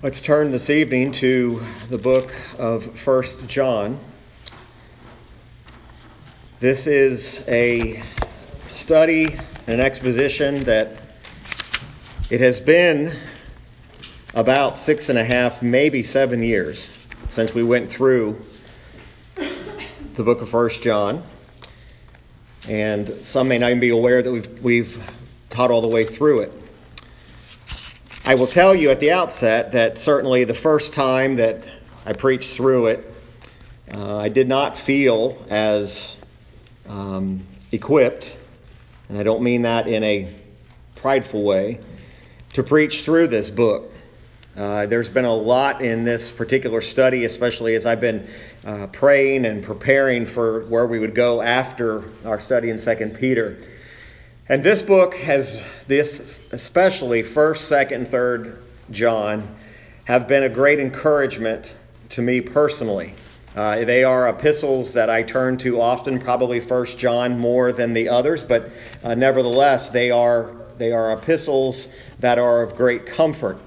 [0.00, 1.60] Let's turn this evening to
[1.90, 3.98] the book of First John.
[6.60, 8.04] This is a
[8.68, 9.36] study,
[9.66, 10.92] an exposition that
[12.30, 13.16] it has been
[14.34, 18.40] about six and a half, maybe seven years since we went through
[19.34, 21.24] the book of First John.
[22.68, 25.10] And some may not even be aware that we've, we've
[25.50, 26.52] taught all the way through it.
[28.28, 31.66] I will tell you at the outset that certainly the first time that
[32.04, 33.14] I preached through it,
[33.90, 36.18] uh, I did not feel as
[36.86, 38.36] um, equipped,
[39.08, 40.30] and I don't mean that in a
[40.94, 41.80] prideful way,
[42.52, 43.90] to preach through this book.
[44.54, 48.28] Uh, there's been a lot in this particular study, especially as I've been
[48.62, 53.56] uh, praying and preparing for where we would go after our study in 2 Peter.
[54.50, 58.58] And this book has this, especially 1st, 2nd, 3rd
[58.90, 59.56] John,
[60.04, 61.76] have been a great encouragement
[62.10, 63.14] to me personally.
[63.54, 68.08] Uh, they are epistles that I turn to often, probably First John more than the
[68.08, 68.70] others, but
[69.02, 71.88] uh, nevertheless, they are, they are epistles
[72.20, 73.58] that are of great comfort.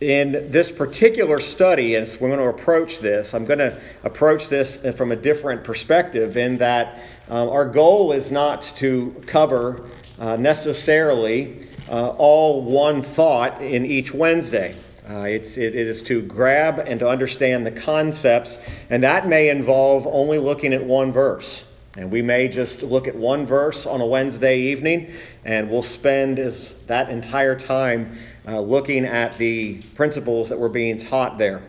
[0.00, 4.76] In this particular study, as we're going to approach this, I'm going to approach this
[4.96, 9.88] from a different perspective in that um, our goal is not to cover
[10.18, 14.74] uh, necessarily uh, all one thought in each Wednesday.
[15.08, 18.58] Uh, it's, it, it is to grab and to understand the concepts,
[18.90, 21.64] and that may involve only looking at one verse.
[21.96, 25.10] And we may just look at one verse on a Wednesday evening,
[25.44, 30.98] and we'll spend as, that entire time uh, looking at the principles that were being
[30.98, 31.62] taught there.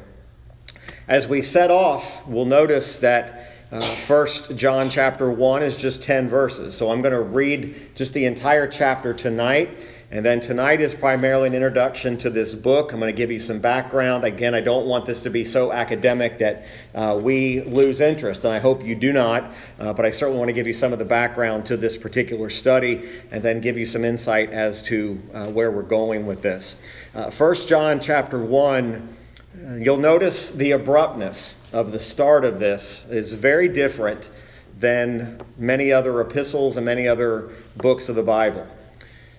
[1.08, 6.28] As we set off, we'll notice that uh, First John chapter 1 is just 10
[6.28, 6.76] verses.
[6.76, 9.78] So I'm going to read just the entire chapter tonight.
[10.10, 12.94] And then tonight is primarily an introduction to this book.
[12.94, 14.24] I'm going to give you some background.
[14.24, 16.64] Again, I don't want this to be so academic that
[16.96, 19.52] uh, we lose interest, and I hope you do not.
[19.78, 22.50] Uh, but I certainly want to give you some of the background to this particular
[22.50, 26.78] study and then give you some insight as to uh, where we're going with this.
[27.14, 29.16] Uh, First John chapter 1,
[29.68, 34.30] uh, you'll notice the abruptness of the start of this is very different
[34.80, 38.70] than many other epistles and many other books of the Bible.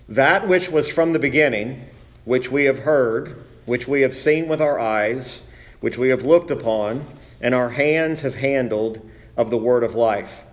[0.09, 1.85] That which was from the beginning,
[2.25, 5.43] which we have heard, which we have seen with our eyes,
[5.81, 7.05] which we have looked upon,
[7.39, 10.43] and our hands have handled of the word of life.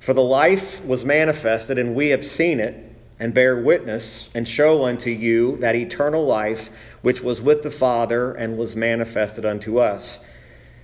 [0.00, 2.82] For the life was manifested, and we have seen it,
[3.20, 6.68] and bear witness, and show unto you that eternal life
[7.02, 10.18] which was with the Father and was manifested unto us.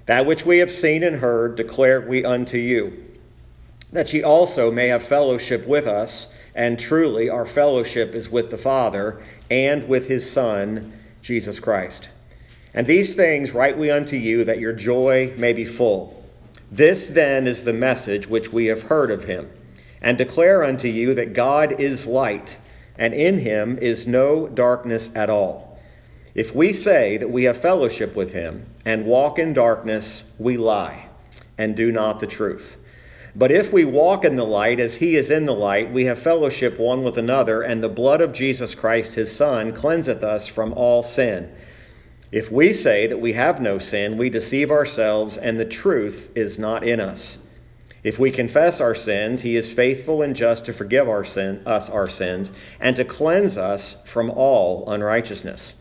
[0.06, 3.04] That which we have seen and heard declare we unto you,
[3.90, 6.28] that ye also may have fellowship with us.
[6.54, 10.92] And truly, our fellowship is with the Father and with his Son,
[11.22, 12.10] Jesus Christ.
[12.74, 16.24] And these things write we unto you, that your joy may be full.
[16.70, 19.50] This then is the message which we have heard of him,
[20.00, 22.56] and declare unto you that God is light,
[22.96, 25.78] and in him is no darkness at all.
[26.34, 31.08] If we say that we have fellowship with him and walk in darkness, we lie
[31.58, 32.76] and do not the truth.
[33.34, 36.18] But if we walk in the light as he is in the light, we have
[36.18, 40.72] fellowship one with another, and the blood of Jesus Christ his Son cleanseth us from
[40.74, 41.50] all sin.
[42.30, 46.58] If we say that we have no sin, we deceive ourselves, and the truth is
[46.58, 47.38] not in us.
[48.02, 51.88] If we confess our sins, he is faithful and just to forgive our sin, us
[51.88, 52.50] our sins
[52.80, 55.76] and to cleanse us from all unrighteousness.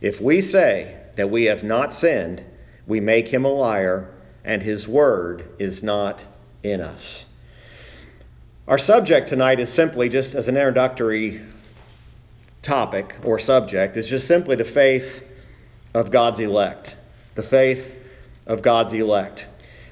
[0.00, 2.44] If we say that we have not sinned,
[2.86, 4.12] we make him a liar,
[4.44, 6.26] and his word is not
[6.70, 7.26] in us.
[8.68, 11.42] Our subject tonight is simply just as an introductory
[12.62, 15.26] topic or subject, is just simply the faith
[15.94, 16.96] of God's elect.
[17.34, 17.96] The faith
[18.46, 19.46] of God's elect.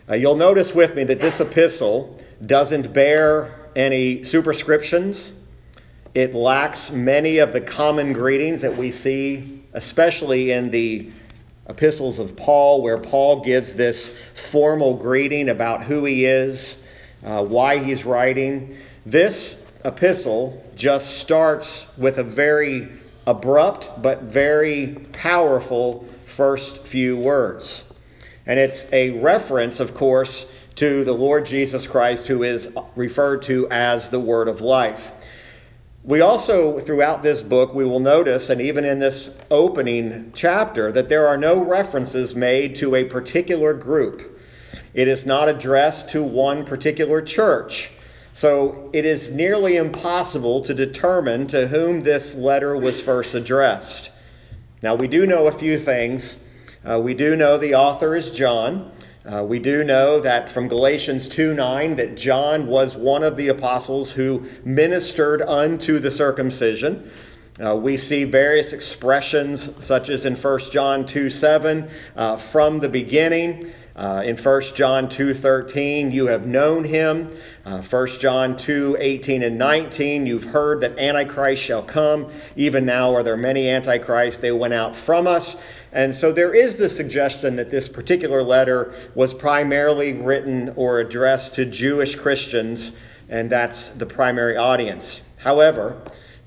[0.08, 5.32] Uh, you'll notice with me that this epistle doesn't bear any superscriptions.
[6.14, 11.10] It lacks many of the common greetings that we see especially in the
[11.68, 16.82] epistles of Paul, where Paul gives this formal greeting about who he is,
[17.24, 18.76] uh, why he's writing.
[19.06, 22.88] This epistle just starts with a very
[23.26, 27.84] abrupt but very powerful first few words.
[28.46, 30.46] And it's a reference, of course,
[30.76, 35.12] to the Lord Jesus Christ, who is referred to as the Word of Life.
[36.06, 41.08] We also, throughout this book, we will notice, and even in this opening chapter, that
[41.08, 44.38] there are no references made to a particular group.
[44.92, 47.90] It is not addressed to one particular church.
[48.34, 54.10] So it is nearly impossible to determine to whom this letter was first addressed.
[54.82, 56.36] Now, we do know a few things.
[56.84, 58.92] Uh, we do know the author is John.
[59.26, 63.48] Uh, we do know that from Galatians 2 9 that John was one of the
[63.48, 67.10] apostles who ministered unto the circumcision.
[67.64, 72.88] Uh, we see various expressions, such as in 1 John 2 7, uh, from the
[72.88, 73.72] beginning.
[73.96, 77.28] Uh, in 1 John 2:13, you have known him.
[77.64, 82.26] Uh, 1 John 2:18 and 19, you've heard that Antichrist shall come.
[82.56, 84.40] Even now are there many Antichrists.
[84.40, 85.56] They went out from us.
[85.92, 91.54] And so there is the suggestion that this particular letter was primarily written or addressed
[91.54, 92.92] to Jewish Christians,
[93.28, 95.20] and that's the primary audience.
[95.36, 95.98] However,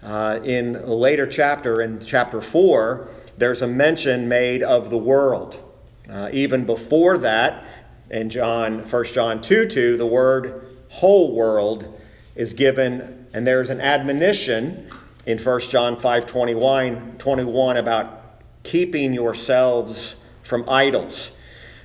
[0.03, 3.07] uh, in a later chapter, in chapter 4,
[3.37, 5.63] there's a mention made of the world.
[6.09, 7.65] Uh, even before that,
[8.09, 11.99] in John, 1 John 2 2, the word whole world
[12.35, 14.89] is given, and there's an admonition
[15.25, 21.31] in 1 John 5 21, 21 about keeping yourselves from idols.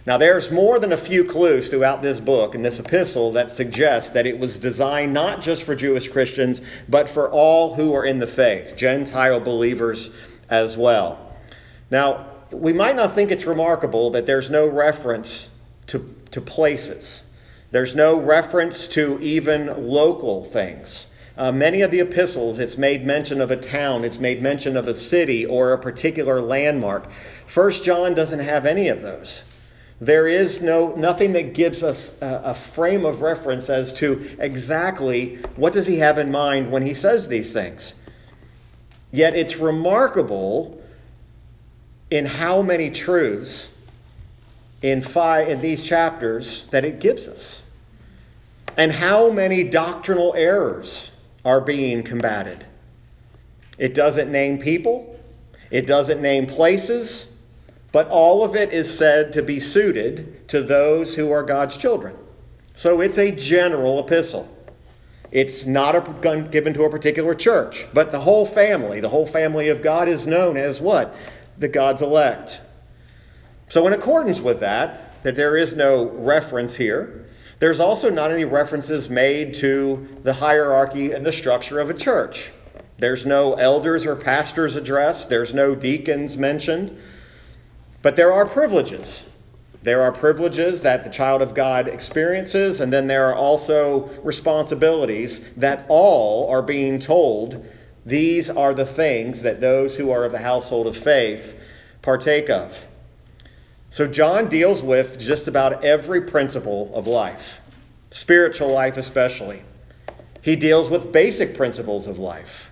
[0.05, 4.15] Now, there's more than a few clues throughout this book and this epistle that suggest
[4.15, 8.19] that it was designed not just for Jewish Christians, but for all who are in
[8.19, 10.11] the faith, Gentile believers
[10.49, 11.33] as well.
[11.89, 15.49] Now, we might not think it's remarkable that there's no reference
[15.89, 17.23] to, to places.
[17.71, 21.07] There's no reference to even local things.
[21.37, 24.87] Uh, many of the epistles, it's made mention of a town, it's made mention of
[24.87, 27.11] a city or a particular landmark.
[27.47, 29.43] First John doesn't have any of those.
[29.99, 35.37] There is no nothing that gives us a, a frame of reference as to exactly
[35.57, 37.95] what does he have in mind when he says these things.
[39.11, 40.82] Yet it's remarkable
[42.13, 43.75] in how many truths
[44.83, 47.63] in five in these chapters that it gives us?
[48.77, 51.11] And how many doctrinal errors
[51.43, 52.67] are being combated?
[53.79, 55.19] It doesn't name people.
[55.71, 57.33] It doesn't name places.
[57.93, 62.15] But all of it is said to be suited to those who are god's children.
[62.75, 64.55] So it's a general epistle.
[65.31, 67.87] It's not a, given to a particular church.
[67.95, 71.17] But the whole family the whole family of god is known as what
[71.59, 72.61] the God's elect.
[73.69, 77.27] So, in accordance with that, that there is no reference here,
[77.59, 82.53] there's also not any references made to the hierarchy and the structure of a church.
[82.99, 86.97] There's no elders or pastors addressed, there's no deacons mentioned,
[88.03, 89.27] but there are privileges.
[89.83, 95.41] There are privileges that the child of God experiences, and then there are also responsibilities
[95.55, 97.67] that all are being told
[98.05, 101.59] these are the things that those who are of the household of faith
[102.03, 102.87] partake of.
[103.91, 107.61] So, John deals with just about every principle of life,
[108.11, 109.63] spiritual life especially.
[110.41, 112.72] He deals with basic principles of life.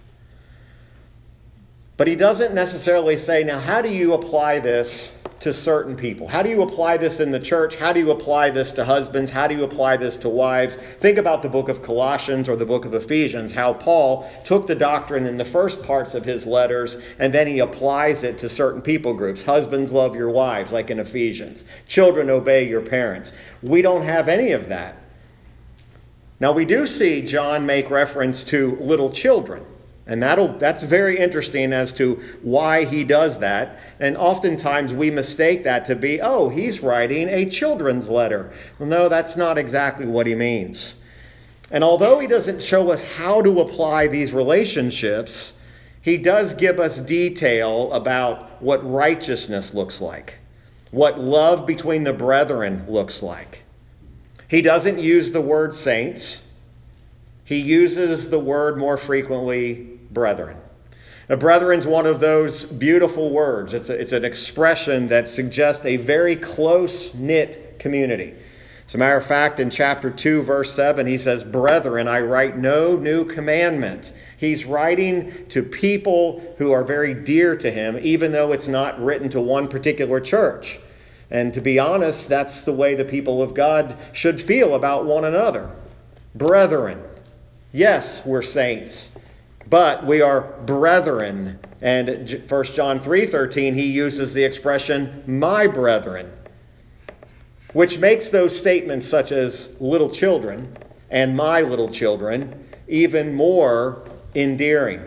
[2.00, 6.28] But he doesn't necessarily say, now, how do you apply this to certain people?
[6.28, 7.76] How do you apply this in the church?
[7.76, 9.30] How do you apply this to husbands?
[9.30, 10.76] How do you apply this to wives?
[10.76, 14.74] Think about the book of Colossians or the book of Ephesians, how Paul took the
[14.74, 18.80] doctrine in the first parts of his letters and then he applies it to certain
[18.80, 19.42] people groups.
[19.42, 21.66] Husbands, love your wives, like in Ephesians.
[21.86, 23.30] Children, obey your parents.
[23.60, 24.96] We don't have any of that.
[26.40, 29.66] Now, we do see John make reference to little children.
[30.10, 33.78] And that'll, that's very interesting as to why he does that.
[34.00, 38.52] And oftentimes we mistake that to be, oh, he's writing a children's letter.
[38.76, 40.96] Well, no, that's not exactly what he means.
[41.70, 45.56] And although he doesn't show us how to apply these relationships,
[46.02, 50.38] he does give us detail about what righteousness looks like,
[50.90, 53.62] what love between the brethren looks like.
[54.48, 56.42] He doesn't use the word saints.
[57.44, 60.56] He uses the word more frequently brethren.
[61.30, 63.72] A brethren is one of those beautiful words.
[63.72, 68.34] It's, a, it's an expression that suggests a very close knit community.
[68.88, 72.58] As a matter of fact, in chapter 2, verse 7, he says, Brethren, I write
[72.58, 74.12] no new commandment.
[74.36, 79.28] He's writing to people who are very dear to him, even though it's not written
[79.28, 80.80] to one particular church.
[81.30, 85.24] And to be honest, that's the way the people of God should feel about one
[85.24, 85.70] another.
[86.34, 87.04] Brethren,
[87.72, 89.09] yes, we're saints
[89.70, 91.58] but we are brethren.
[91.80, 96.30] And 1 John 3:13 he uses the expression my brethren,
[97.72, 100.76] which makes those statements such as little children
[101.08, 104.02] and my little children even more
[104.34, 105.00] endearing.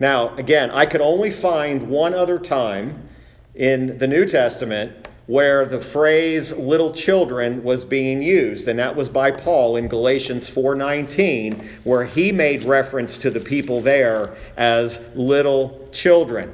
[0.00, 3.08] Now, again, I could only find one other time
[3.54, 9.08] in the New Testament where the phrase little children was being used and that was
[9.08, 15.88] by Paul in Galatians 4:19 where he made reference to the people there as little
[15.92, 16.50] children.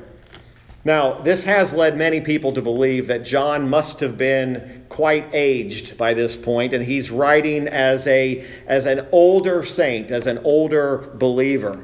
[0.85, 5.97] Now, this has led many people to believe that John must have been quite aged
[5.97, 11.09] by this point, and he's writing as, a, as an older saint, as an older
[11.15, 11.83] believer.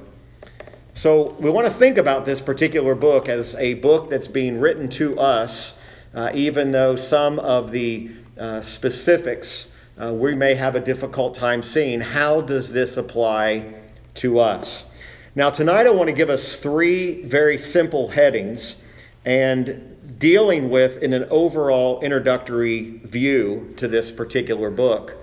[0.94, 4.88] So, we want to think about this particular book as a book that's being written
[4.90, 5.80] to us,
[6.14, 11.62] uh, even though some of the uh, specifics uh, we may have a difficult time
[11.62, 12.00] seeing.
[12.00, 13.74] How does this apply
[14.14, 14.90] to us?
[15.34, 18.82] Now, tonight I want to give us three very simple headings
[19.24, 25.14] and dealing with in an overall introductory view to this particular book.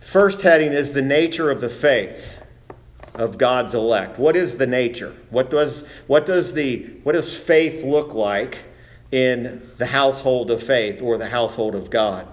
[0.00, 2.42] First heading is the nature of the faith
[3.14, 4.18] of God's elect.
[4.18, 5.14] What is the nature?
[5.30, 8.58] What does what does the what does faith look like
[9.12, 12.26] in the household of faith or the household of God?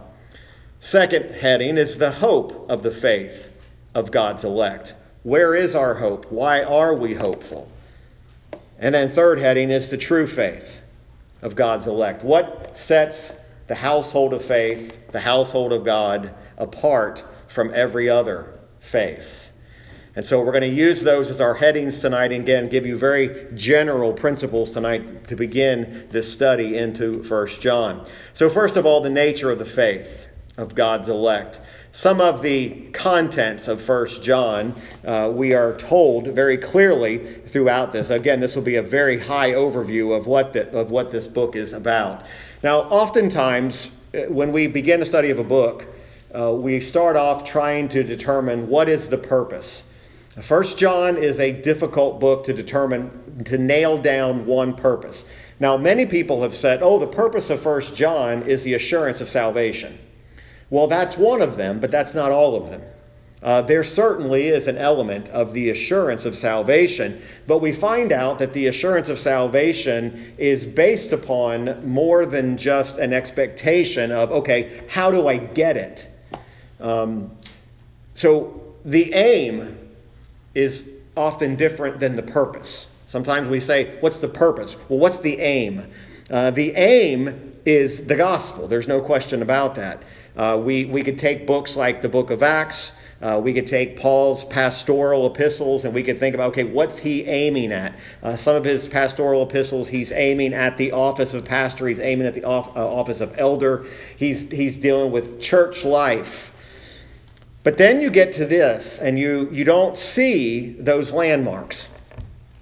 [0.79, 3.49] Second heading is the hope of the faith
[3.95, 4.95] of God's elect.
[5.23, 6.29] Where is our hope?
[6.29, 7.71] Why are we hopeful?
[8.77, 10.81] And then, third heading is the true faith
[11.41, 12.23] of God's elect.
[12.23, 13.33] What sets
[13.67, 19.52] the household of faith, the household of God, apart from every other faith?
[20.15, 22.97] And so we're going to use those as our headings tonight and again give you
[22.97, 28.05] very general principles tonight to begin this study into First John.
[28.33, 31.59] So first of all, the nature of the faith of God's elect
[31.95, 34.73] some of the contents of First John,
[35.05, 38.09] uh, we are told very clearly throughout this.
[38.09, 41.55] Again, this will be a very high overview of what, the, of what this book
[41.55, 42.25] is about.
[42.63, 45.85] Now, oftentimes, uh, when we begin a study of a book,
[46.35, 49.83] uh, we start off trying to determine what is the purpose.
[50.41, 55.25] First John is a difficult book to determine, to nail down one purpose.
[55.59, 59.29] Now, many people have said, oh, the purpose of First John is the assurance of
[59.29, 59.99] salvation.
[60.71, 62.81] Well, that's one of them, but that's not all of them.
[63.43, 68.39] Uh, there certainly is an element of the assurance of salvation, but we find out
[68.39, 74.81] that the assurance of salvation is based upon more than just an expectation of, okay,
[74.87, 76.07] how do I get it?
[76.79, 77.31] Um,
[78.15, 79.77] so the aim
[80.53, 82.87] is often different than the purpose.
[83.05, 84.75] Sometimes we say, what's the purpose?
[84.89, 85.87] Well, what's the aim?
[86.29, 88.67] Uh, the aim is the gospel.
[88.67, 90.01] There's no question about that.
[90.35, 92.97] Uh, we, we could take books like the book of Acts.
[93.21, 97.23] Uh, we could take Paul's pastoral epistles and we could think about, okay, what's he
[97.23, 97.97] aiming at?
[98.21, 102.27] Uh, some of his pastoral epistles, he's aiming at the office of pastor, he's aiming
[102.27, 103.85] at the off, uh, office of elder,
[104.17, 106.52] he's, he's dealing with church life.
[107.63, 111.89] But then you get to this and you, you don't see those landmarks.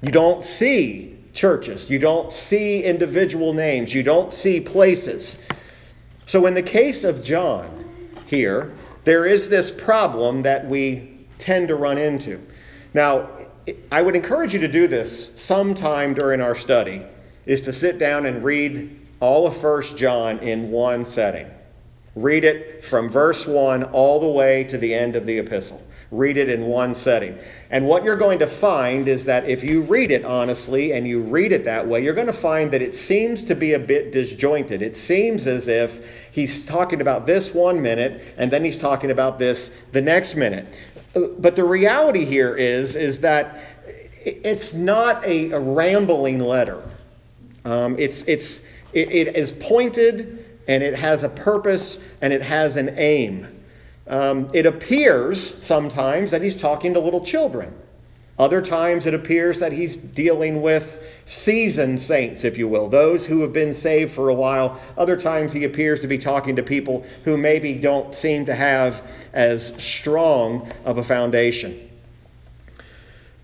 [0.01, 1.89] You don't see churches.
[1.89, 3.93] You don't see individual names.
[3.93, 5.37] You don't see places.
[6.25, 7.85] So, in the case of John
[8.27, 12.39] here, there is this problem that we tend to run into.
[12.93, 13.29] Now,
[13.91, 17.03] I would encourage you to do this sometime during our study,
[17.45, 21.47] is to sit down and read all of First John in one setting.
[22.15, 26.35] Read it from verse 1 all the way to the end of the epistle read
[26.35, 27.39] it in one setting.
[27.69, 31.21] And what you're going to find is that if you read it honestly and you
[31.21, 34.11] read it that way, you're going to find that it seems to be a bit
[34.11, 34.81] disjointed.
[34.81, 39.39] It seems as if he's talking about this one minute and then he's talking about
[39.39, 40.67] this the next minute.
[41.13, 43.57] But the reality here is, is that
[44.23, 46.83] it's not a, rambling letter.
[47.63, 52.75] Um, it's, it's, it, it is pointed and it has a purpose and it has
[52.75, 53.47] an aim.
[54.07, 57.73] Um, it appears sometimes that he's talking to little children.
[58.39, 63.41] Other times it appears that he's dealing with seasoned saints, if you will, those who
[63.41, 64.81] have been saved for a while.
[64.97, 69.07] Other times he appears to be talking to people who maybe don't seem to have
[69.31, 71.87] as strong of a foundation.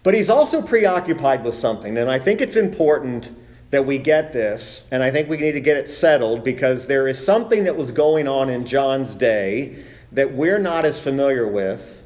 [0.01, 3.29] But he's also preoccupied with something, and I think it's important
[3.69, 7.07] that we get this, and I think we need to get it settled because there
[7.07, 12.01] is something that was going on in John's day that we're not as familiar with,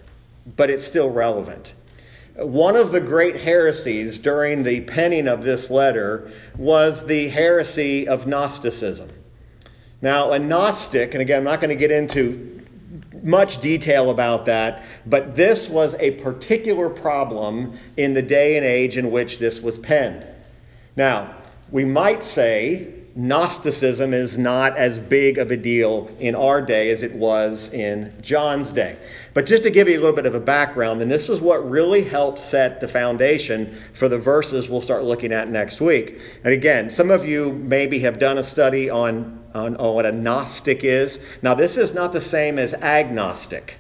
[0.56, 1.76] but it's still relevant.
[2.36, 8.26] One of the great heresies during the penning of this letter was the heresy of
[8.26, 9.10] Gnosticism.
[10.02, 12.60] Now, a Gnostic, and again, I'm not going to get into
[13.22, 18.98] much detail about that, but this was a particular problem in the day and age
[18.98, 20.26] in which this was penned.
[20.96, 21.36] Now,
[21.72, 27.04] we might say Gnosticism is not as big of a deal in our day as
[27.04, 28.98] it was in John's day.
[29.34, 31.70] But just to give you a little bit of a background, and this is what
[31.70, 36.22] really helped set the foundation for the verses we'll start looking at next week.
[36.44, 40.14] And again, some of you maybe have done a study on, on, on what a
[40.14, 41.20] Gnostic is.
[41.42, 43.78] Now, this is not the same as agnostic.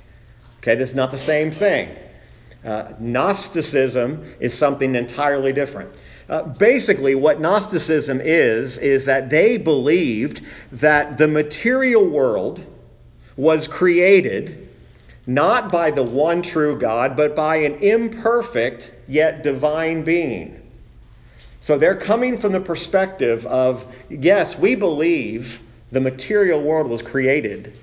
[0.57, 1.95] Okay, this is not the same thing.
[2.65, 6.01] Uh, Gnosticism is something entirely different.
[6.31, 12.65] Uh, basically, what Gnosticism is, is that they believed that the material world
[13.35, 14.69] was created
[15.27, 20.57] not by the one true God, but by an imperfect yet divine being.
[21.59, 25.61] So they're coming from the perspective of yes, we believe
[25.91, 27.77] the material world was created,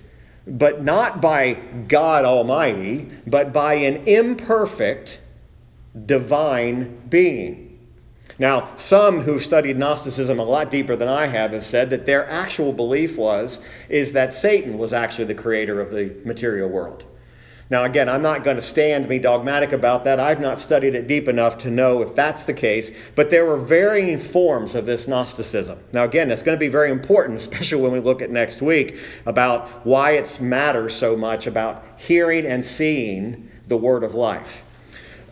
[0.46, 1.54] but not by
[1.86, 5.20] God Almighty, but by an imperfect
[6.06, 7.67] divine being.
[8.38, 12.28] Now, some who've studied Gnosticism a lot deeper than I have have said that their
[12.30, 17.04] actual belief was is that Satan was actually the creator of the material world.
[17.71, 20.18] Now, again, I'm not going to stand be dogmatic about that.
[20.18, 23.59] I've not studied it deep enough to know if that's the case, but there were
[23.59, 25.78] varying forms of this Gnosticism.
[25.92, 28.97] Now, again, it's going to be very important, especially when we look at next week,
[29.26, 34.62] about why it matters so much about hearing and seeing the word of life.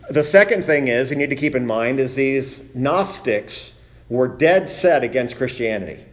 [0.09, 3.73] The second thing is, you need to keep in mind, is these Gnostics
[4.09, 6.05] were dead set against Christianity.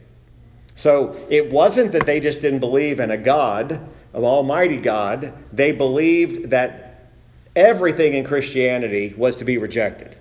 [0.75, 3.73] So it wasn't that they just didn't believe in a God,
[4.13, 5.33] an Almighty God.
[5.53, 7.11] They believed that
[7.55, 10.17] everything in Christianity was to be rejected.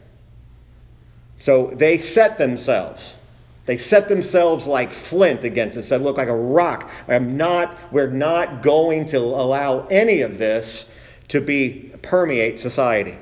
[1.40, 3.18] So they set themselves.
[3.66, 6.92] They set themselves like flint against it, said, look like a rock.
[7.08, 10.94] I'm not, we're not going to allow any of this
[11.30, 13.18] to be permeate society.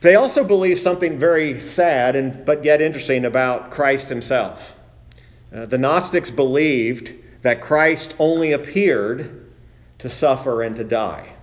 [0.00, 4.74] They also believe something very sad and but yet interesting about Christ himself.
[5.52, 9.50] Uh, the Gnostics believed that Christ only appeared
[9.98, 11.34] to suffer and to die,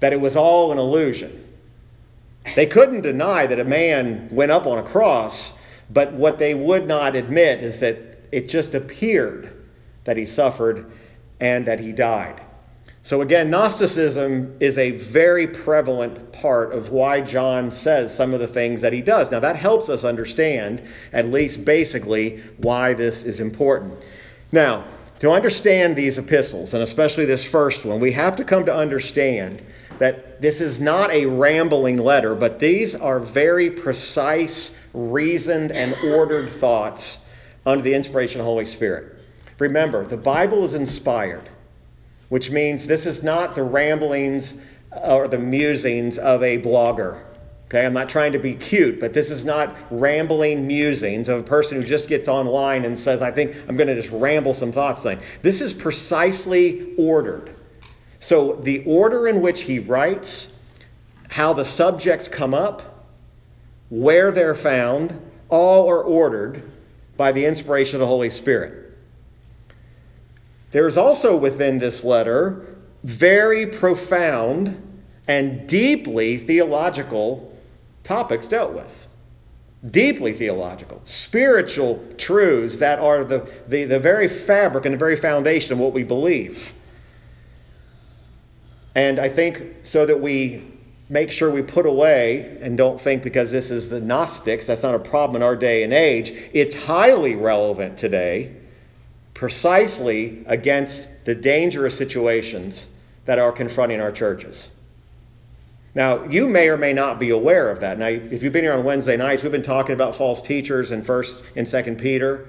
[0.00, 1.38] that it was all an illusion.
[2.56, 5.52] They couldn't deny that a man went up on a cross,
[5.88, 7.96] but what they would not admit is that
[8.32, 9.52] it just appeared
[10.04, 10.90] that he suffered
[11.38, 12.40] and that he died.
[13.04, 18.46] So, again, Gnosticism is a very prevalent part of why John says some of the
[18.46, 19.32] things that he does.
[19.32, 20.82] Now, that helps us understand,
[21.12, 23.94] at least basically, why this is important.
[24.52, 24.84] Now,
[25.18, 29.62] to understand these epistles, and especially this first one, we have to come to understand
[29.98, 36.50] that this is not a rambling letter, but these are very precise, reasoned, and ordered
[36.50, 37.18] thoughts
[37.66, 39.20] under the inspiration of the Holy Spirit.
[39.58, 41.48] Remember, the Bible is inspired
[42.32, 44.54] which means this is not the ramblings
[45.04, 47.22] or the musings of a blogger.
[47.66, 51.42] Okay, I'm not trying to be cute, but this is not rambling musings of a
[51.42, 54.72] person who just gets online and says, I think I'm going to just ramble some
[54.72, 55.06] thoughts.
[55.42, 57.54] This is precisely ordered.
[58.18, 60.50] So the order in which he writes,
[61.32, 63.10] how the subjects come up,
[63.90, 66.62] where they're found, all are ordered
[67.18, 68.91] by the inspiration of the Holy Spirit.
[70.72, 72.66] There is also within this letter
[73.04, 77.56] very profound and deeply theological
[78.04, 79.06] topics dealt with.
[79.84, 85.74] Deeply theological, spiritual truths that are the, the, the very fabric and the very foundation
[85.74, 86.72] of what we believe.
[88.94, 90.62] And I think so that we
[91.08, 94.94] make sure we put away and don't think because this is the Gnostics, that's not
[94.94, 96.32] a problem in our day and age.
[96.52, 98.56] It's highly relevant today
[99.42, 102.86] precisely against the dangerous situations
[103.24, 104.68] that are confronting our churches.
[105.96, 107.98] Now, you may or may not be aware of that.
[107.98, 111.02] Now, if you've been here on Wednesday nights, we've been talking about false teachers in
[111.02, 112.46] 1st and 2nd Peter.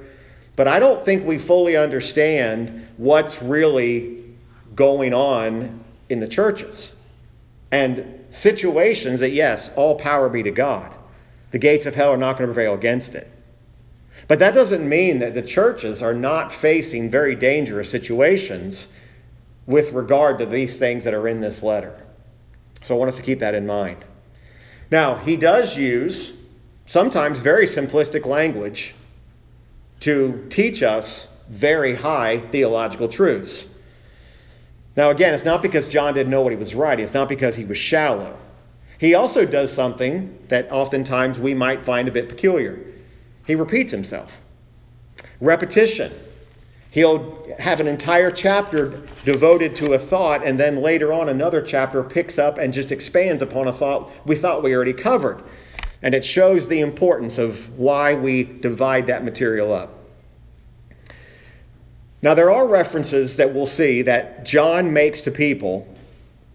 [0.55, 4.23] But I don't think we fully understand what's really
[4.75, 6.93] going on in the churches.
[7.71, 10.93] And situations that, yes, all power be to God.
[11.49, 13.32] The gates of hell are not going to prevail against it.
[14.27, 18.87] But that doesn't mean that the churches are not facing very dangerous situations
[19.65, 22.05] with regard to these things that are in this letter.
[22.81, 24.05] So I want us to keep that in mind.
[24.91, 26.33] Now, he does use
[26.85, 28.93] sometimes very simplistic language
[30.01, 33.67] to teach us very high theological truths.
[34.95, 37.55] Now, again, it's not because John didn't know what he was writing, it's not because
[37.55, 38.37] he was shallow.
[38.97, 42.79] He also does something that oftentimes we might find a bit peculiar.
[43.45, 44.41] He repeats himself.
[45.39, 46.11] Repetition.
[46.89, 52.03] He'll have an entire chapter devoted to a thought, and then later on, another chapter
[52.03, 55.43] picks up and just expands upon a thought we thought we already covered.
[56.03, 59.91] And it shows the importance of why we divide that material up.
[62.21, 65.87] Now, there are references that we'll see that John makes to people.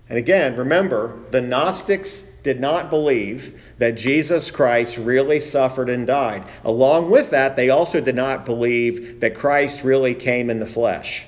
[0.08, 6.44] And again, remember, the Gnostics did not believe that Jesus Christ really suffered and died.
[6.64, 11.26] Along with that, they also did not believe that Christ really came in the flesh,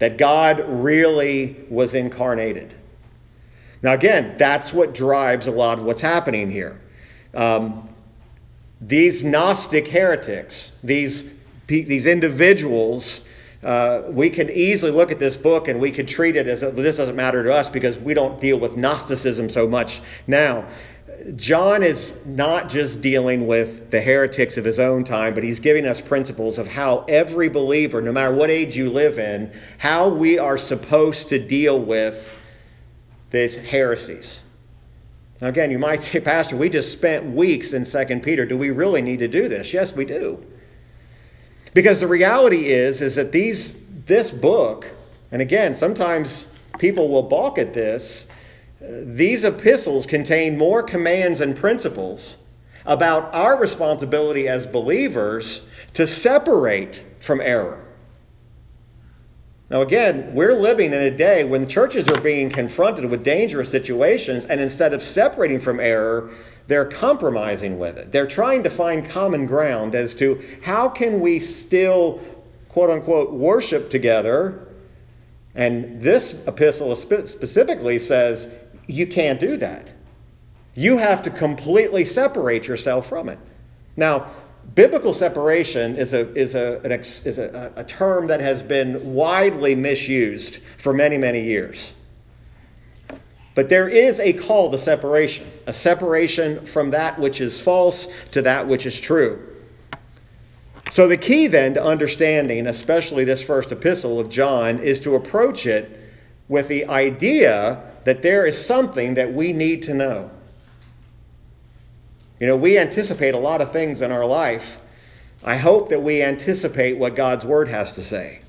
[0.00, 2.74] that God really was incarnated.
[3.80, 6.80] Now, again, that's what drives a lot of what's happening here.
[7.32, 7.88] Um,
[8.80, 11.32] these Gnostic heretics, these,
[11.68, 13.24] these individuals,
[13.62, 16.96] uh, we can easily look at this book and we could treat it as this
[16.96, 20.66] doesn't matter to us because we don't deal with Gnosticism so much now.
[21.36, 25.84] John is not just dealing with the heretics of his own time, but he's giving
[25.84, 30.38] us principles of how every believer, no matter what age you live in, how we
[30.38, 32.32] are supposed to deal with
[33.30, 34.42] these heresies.
[35.40, 38.46] Now, again, you might say, Pastor, we just spent weeks in 2 Peter.
[38.46, 39.74] Do we really need to do this?
[39.74, 40.44] Yes, we do.
[41.72, 44.86] Because the reality is, is that these, this book,
[45.30, 46.46] and again, sometimes
[46.78, 48.28] people will balk at this,
[48.82, 52.38] uh, these epistles contain more commands and principles
[52.86, 57.84] about our responsibility as believers to separate from error.
[59.68, 63.70] Now, again, we're living in a day when the churches are being confronted with dangerous
[63.70, 66.30] situations, and instead of separating from error,
[66.66, 68.12] they're compromising with it.
[68.12, 72.20] They're trying to find common ground as to how can we still,
[72.68, 74.68] quote unquote, worship together.
[75.54, 78.54] And this epistle specifically says
[78.86, 79.92] you can't do that.
[80.74, 83.38] You have to completely separate yourself from it.
[83.96, 84.30] Now,
[84.74, 89.74] biblical separation is a, is, a, ex, is a, a term that has been widely
[89.74, 91.92] misused for many, many years.
[93.60, 98.40] But there is a call to separation, a separation from that which is false to
[98.40, 99.46] that which is true.
[100.88, 105.66] So, the key then to understanding, especially this first epistle of John, is to approach
[105.66, 106.00] it
[106.48, 110.30] with the idea that there is something that we need to know.
[112.40, 114.80] You know, we anticipate a lot of things in our life.
[115.44, 118.40] I hope that we anticipate what God's Word has to say.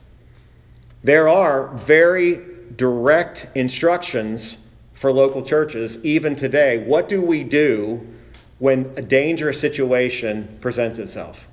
[1.04, 2.40] There are very
[2.78, 4.58] direct instructions
[5.02, 6.78] for local churches, even today.
[6.78, 8.08] What do we do
[8.60, 11.48] when a dangerous situation presents itself?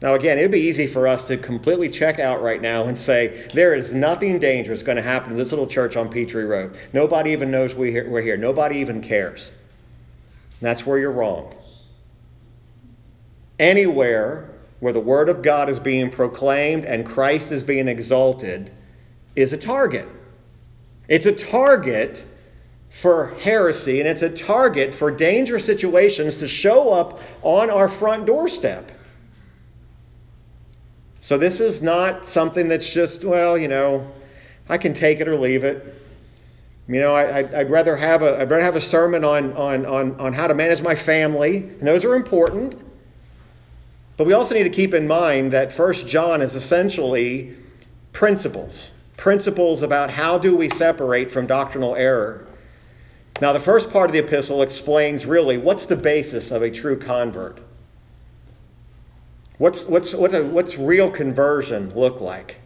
[0.00, 2.96] Now, again, it would be easy for us to completely check out right now and
[2.96, 6.76] say, there is nothing dangerous going to happen to this little church on Petrie Road.
[6.92, 8.36] Nobody even knows we're here.
[8.36, 9.50] Nobody even cares.
[10.60, 11.56] That's where you're wrong.
[13.58, 14.48] Anywhere
[14.78, 18.70] where the Word of God is being proclaimed and Christ is being exalted
[19.34, 20.08] is a target.
[21.08, 22.24] It's a target
[22.90, 28.26] for heresy and it's a target for dangerous situations to show up on our front
[28.26, 28.92] doorstep.
[31.20, 34.10] So this is not something that's just, well, you know,
[34.68, 35.94] I can take it or leave it.
[36.88, 40.18] You know, I, would rather have a I'd rather have a sermon on, on, on,
[40.18, 42.80] on how to manage my family, and those are important.
[44.16, 47.54] But we also need to keep in mind that First John is essentially
[48.12, 52.46] principles, principles about how do we separate from doctrinal error.
[53.42, 56.96] Now, the first part of the epistle explains really what's the basis of a true
[56.96, 57.60] convert.
[59.58, 62.60] What's, what's, what a, what's real conversion look like?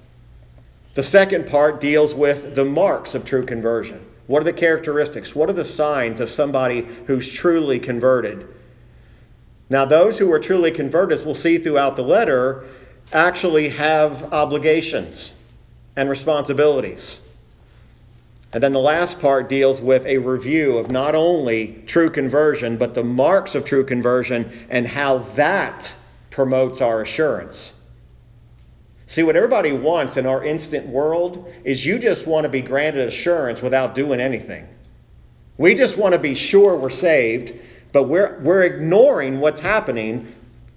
[0.95, 4.05] The second part deals with the marks of true conversion.
[4.27, 5.35] What are the characteristics?
[5.35, 8.47] What are the signs of somebody who's truly converted?
[9.71, 12.67] Now, those who are truly converted, as we'll see throughout the letter,
[13.11, 15.33] actually have obligations
[15.97, 17.21] and responsibilities.
[18.53, 22.95] And then the last part deals with a review of not only true conversion, but
[22.95, 25.95] the marks of true conversion and how that
[26.31, 27.73] promotes our assurance.
[29.07, 33.09] See, what everybody wants in our instant world is you just want to be granted
[33.09, 34.67] assurance without doing anything.
[35.59, 37.55] We just want to be sure we're saved,
[37.93, 40.35] but we're, we're ignoring what's happening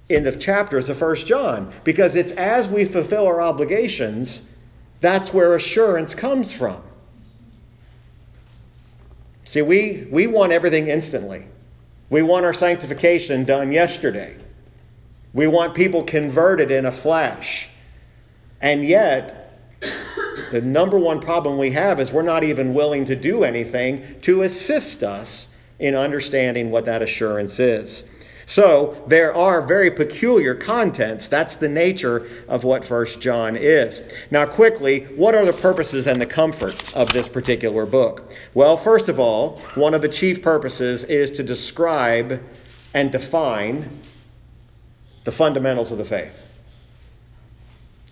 [0.09, 4.43] in the chapters of First John because it's as we fulfill our obligations
[5.01, 6.81] that's where assurance comes from.
[9.43, 11.47] See, we, we want everything instantly.
[12.09, 14.37] We want our sanctification done yesterday.
[15.33, 17.69] We want people converted in a flash.
[18.61, 19.59] And yet,
[20.51, 24.43] the number one problem we have is we're not even willing to do anything to
[24.43, 28.05] assist us in understanding what that assurance is.
[28.45, 31.27] So there are very peculiar contents.
[31.27, 34.03] That's the nature of what First John is.
[34.29, 38.35] Now, quickly, what are the purposes and the comfort of this particular book?
[38.53, 42.41] Well, first of all, one of the chief purposes is to describe
[42.93, 44.01] and define
[45.23, 46.43] the fundamentals of the faith.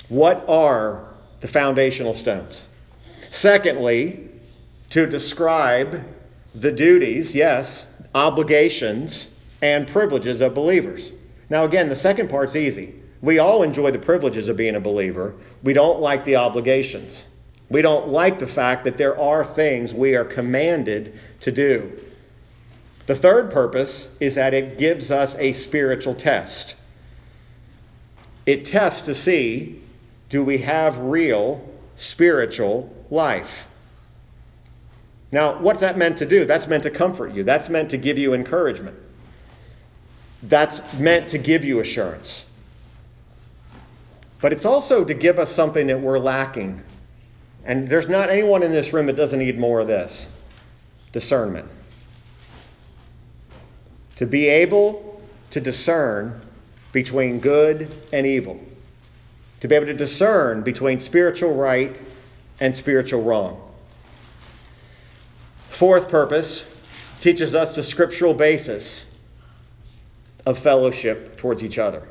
[0.10, 1.06] What are
[1.42, 2.66] the foundational stones?
[3.30, 4.30] Secondly,
[4.90, 6.04] to describe
[6.54, 9.33] the duties, yes, obligations,
[9.64, 11.14] and privileges of believers.
[11.50, 12.96] Now, again, the second part's easy.
[13.22, 17.28] We all enjoy the privileges of being a believer, we don't like the obligations.
[17.70, 21.98] We don't like the fact that there are things we are commanded to do.
[23.08, 26.76] The third purpose is that it gives us a spiritual test.
[28.46, 29.82] It tests to see
[30.28, 33.66] do we have real spiritual life?
[35.32, 36.44] Now, what's that meant to do?
[36.44, 38.98] That's meant to comfort you, that's meant to give you encouragement,
[40.44, 42.46] that's meant to give you assurance.
[44.42, 46.82] But it's also to give us something that we're lacking.
[47.64, 50.28] And there's not anyone in this room that doesn't need more of this
[51.14, 51.70] discernment.
[54.18, 56.42] To be able to discern
[56.92, 58.60] between good and evil,
[59.62, 61.98] to be able to discern between spiritual right
[62.60, 63.62] and spiritual wrong.
[65.70, 66.70] Fourth purpose
[67.22, 69.13] teaches us the scriptural basis
[70.46, 72.08] of fellowship towards each other.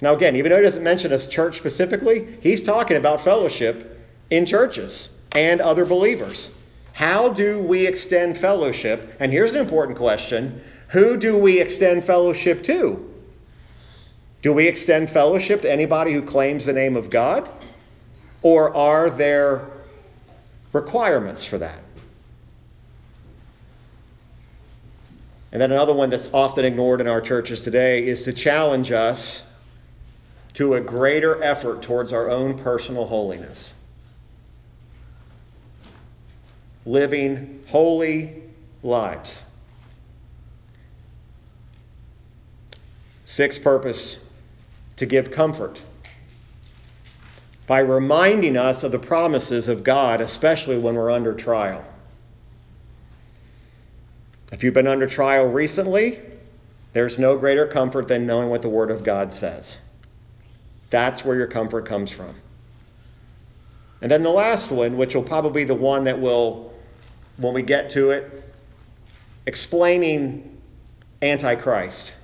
[0.00, 3.98] Now, again, even though he doesn't mention us church specifically, he's talking about fellowship
[4.30, 6.50] in churches and other believers.
[6.92, 9.16] How do we extend fellowship?
[9.20, 13.04] And here's an important question Who do we extend fellowship to?
[14.40, 17.50] Do we extend fellowship to anybody who claims the name of God?
[18.42, 19.68] Or are there
[20.72, 21.80] requirements for that?
[25.50, 29.44] And then another one that's often ignored in our churches today is to challenge us
[30.54, 33.74] to a greater effort towards our own personal holiness.
[36.84, 38.42] Living holy
[38.82, 39.44] lives.
[43.24, 44.18] Sixth purpose
[44.96, 45.80] to give comfort
[47.66, 51.84] by reminding us of the promises of God, especially when we're under trial.
[54.50, 56.20] If you've been under trial recently,
[56.94, 59.78] there's no greater comfort than knowing what the Word of God says.
[60.90, 62.34] That's where your comfort comes from.
[64.00, 66.72] And then the last one, which will probably be the one that will,
[67.36, 68.52] when we get to it,
[69.44, 70.58] explaining
[71.20, 72.14] Antichrist.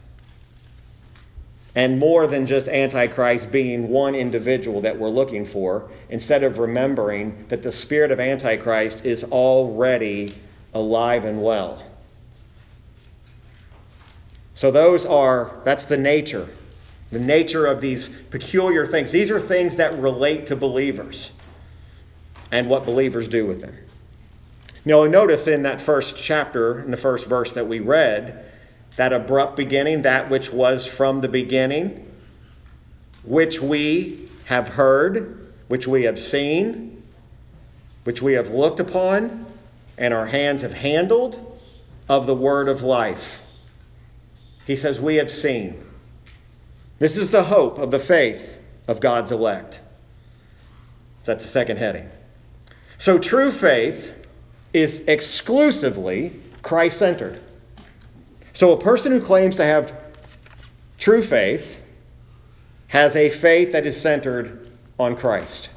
[1.75, 7.45] And more than just Antichrist being one individual that we're looking for, instead of remembering
[7.49, 10.37] that the spirit of Antichrist is already
[10.73, 11.83] alive and well.
[14.55, 16.49] So, those are, that's the nature
[17.15, 19.13] the nature of these peculiar things.
[19.13, 21.31] These are things that relate to believers
[22.51, 23.77] and what believers do with them.
[24.85, 28.45] Now, notice in that first chapter, in the first verse that we read,
[28.97, 32.11] that abrupt beginning, that which was from the beginning,
[33.23, 37.03] which we have heard, which we have seen,
[38.03, 39.47] which we have looked upon,
[39.97, 41.59] and our hands have handled
[42.09, 43.44] of the word of life.
[44.67, 45.83] He says, We have seen.
[46.99, 49.81] This is the hope of the faith of God's elect.
[51.23, 52.09] So That's the second heading.
[52.99, 54.15] So, true faith
[54.73, 57.43] is exclusively Christ centered.
[58.53, 59.93] So, a person who claims to have
[60.99, 61.81] true faith
[62.89, 65.71] has a faith that is centered on Christ.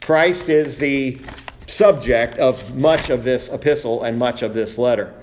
[0.00, 1.18] Christ is the
[1.66, 5.14] subject of much of this epistle and much of this letter.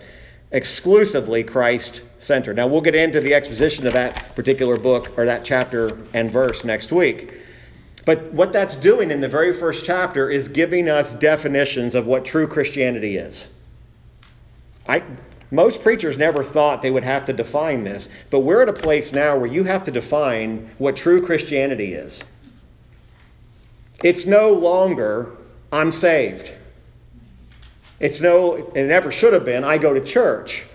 [0.51, 2.55] Exclusively Christ centered.
[2.57, 6.63] Now, we'll get into the exposition of that particular book or that chapter and verse
[6.63, 7.33] next week.
[8.05, 12.25] But what that's doing in the very first chapter is giving us definitions of what
[12.25, 13.49] true Christianity is.
[14.87, 15.03] I,
[15.51, 19.13] most preachers never thought they would have to define this, but we're at a place
[19.13, 22.23] now where you have to define what true Christianity is.
[24.03, 25.35] It's no longer,
[25.71, 26.53] I'm saved.
[27.99, 30.65] It's no, it never should have been, I go to church.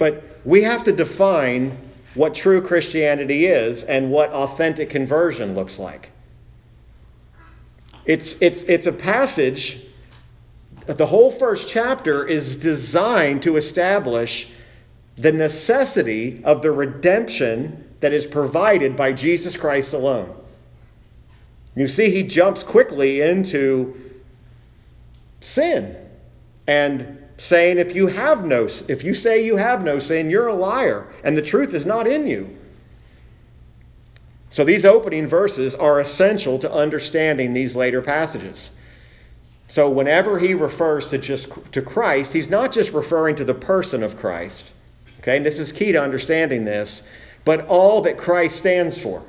[0.00, 1.76] But we have to define
[2.14, 6.10] what true Christianity is and what authentic conversion looks like.
[8.06, 9.82] It's, it's, it's a passage,
[10.86, 14.50] the whole first chapter is designed to establish
[15.18, 20.34] the necessity of the redemption that is provided by Jesus Christ alone.
[21.76, 23.94] You see, he jumps quickly into
[25.42, 25.94] sin
[26.66, 30.54] and saying if you have no if you say you have no sin you're a
[30.54, 32.54] liar and the truth is not in you.
[34.50, 38.72] So these opening verses are essential to understanding these later passages.
[39.68, 44.02] So whenever he refers to just to christ he's not just referring to the person
[44.02, 44.72] of christ.
[45.20, 47.04] Okay and this is key to understanding this
[47.46, 49.22] but all that christ stands for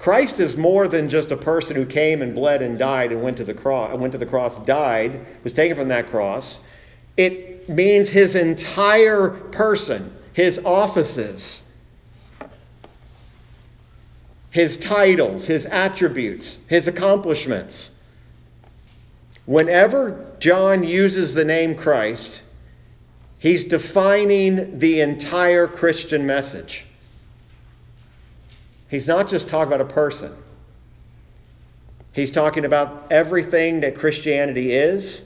[0.00, 3.36] Christ is more than just a person who came and bled and died and went
[3.36, 6.60] to the cross, went to the cross, died, was taken from that cross.
[7.16, 11.62] It means his entire person, his offices,
[14.50, 17.90] his titles, his attributes, his accomplishments.
[19.44, 22.42] Whenever John uses the name Christ,
[23.40, 26.84] He's defining the entire Christian message.
[28.90, 30.36] He's not just talking about a person.
[32.12, 35.22] He's talking about everything that Christianity is,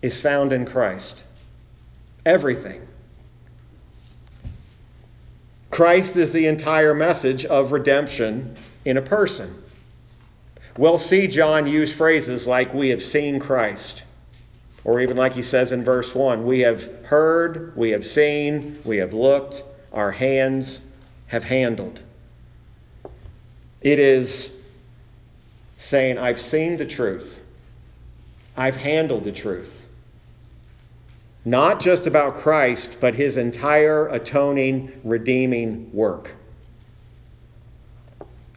[0.00, 1.24] is found in Christ.
[2.24, 2.86] Everything.
[5.70, 9.60] Christ is the entire message of redemption in a person.
[10.76, 14.04] We'll see John use phrases like, We have seen Christ.
[14.84, 18.98] Or even like he says in verse 1 We have heard, we have seen, we
[18.98, 20.80] have looked, our hands
[21.26, 22.02] have handled.
[23.80, 24.52] It is
[25.76, 27.40] saying, I've seen the truth,
[28.56, 29.86] I've handled the truth.
[31.44, 36.32] Not just about Christ, but his entire atoning, redeeming work.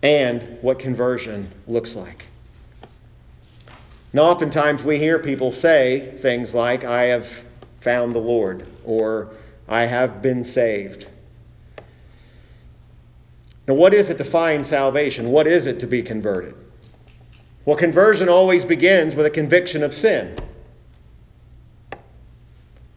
[0.04, 2.26] And what conversion looks like.
[4.12, 7.46] Now, oftentimes we hear people say things like, I have
[7.80, 9.30] found the Lord, or
[9.70, 11.08] I have been saved.
[13.78, 15.32] What is it to find salvation?
[15.32, 16.56] What is it to be converted?
[17.66, 20.36] Well, conversion always begins with a conviction of sin.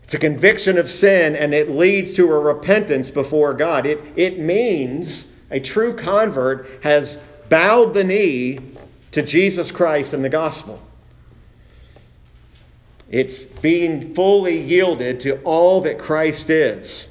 [0.04, 3.86] It's a conviction of sin and it leads to a repentance before God.
[3.86, 8.60] It, it means a true convert has bowed the knee
[9.12, 10.82] to Jesus Christ and the gospel.
[13.10, 17.08] It's being fully yielded to all that Christ is.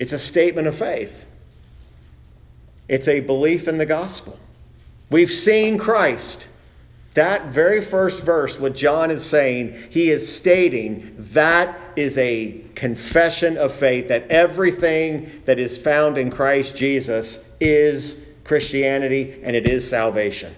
[0.00, 1.26] It's a statement of faith,
[2.88, 4.36] it's a belief in the gospel.
[5.10, 6.48] We've seen Christ.
[7.14, 13.56] That very first verse, what John is saying, he is stating that is a confession
[13.56, 19.88] of faith that everything that is found in Christ Jesus is Christianity and it is
[19.88, 20.54] salvation.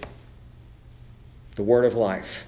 [1.57, 2.45] The word of life.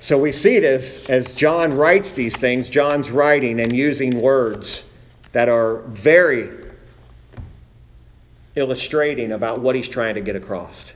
[0.00, 4.88] So we see this as John writes these things, John's writing and using words
[5.32, 6.50] that are very
[8.54, 10.94] illustrating about what he's trying to get across.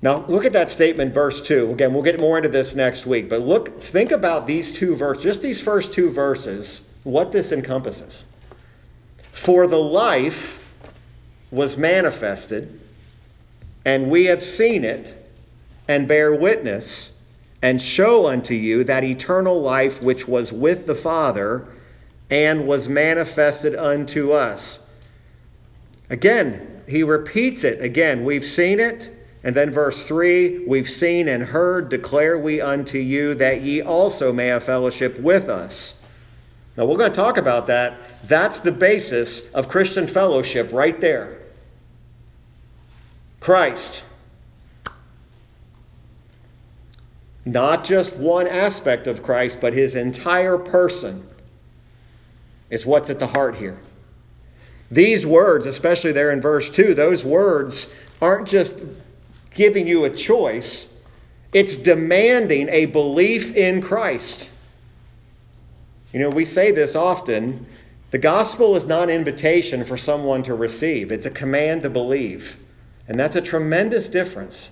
[0.00, 1.72] Now, look at that statement, verse 2.
[1.72, 5.24] Again, we'll get more into this next week, but look, think about these two verses,
[5.24, 8.24] just these first two verses, what this encompasses.
[9.32, 10.72] For the life
[11.50, 12.80] was manifested,
[13.84, 15.16] and we have seen it,
[15.88, 17.12] and bear witness,
[17.60, 21.66] and show unto you that eternal life which was with the Father
[22.30, 24.80] and was manifested unto us.
[26.10, 28.24] Again, he repeats it again.
[28.24, 29.14] We've seen it.
[29.42, 34.32] And then verse 3 We've seen and heard, declare we unto you, that ye also
[34.32, 35.94] may have fellowship with us.
[36.76, 37.98] Now, we're going to talk about that.
[38.24, 41.38] That's the basis of Christian fellowship right there.
[43.40, 44.04] Christ.
[47.44, 51.26] Not just one aspect of Christ, but his entire person
[52.70, 53.78] is what's at the heart here.
[54.90, 58.80] These words, especially there in verse 2, those words aren't just
[59.54, 60.94] giving you a choice,
[61.52, 64.50] it's demanding a belief in Christ.
[66.12, 67.66] You know, we say this often
[68.10, 72.58] the gospel is not an invitation for someone to receive, it's a command to believe.
[73.06, 74.70] And that's a tremendous difference.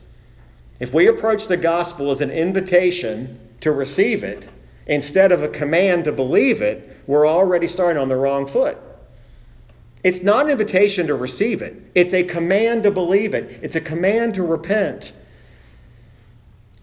[0.78, 4.48] If we approach the gospel as an invitation to receive it
[4.86, 8.78] instead of a command to believe it, we're already starting on the wrong foot.
[10.04, 13.80] It's not an invitation to receive it, it's a command to believe it, it's a
[13.80, 15.12] command to repent.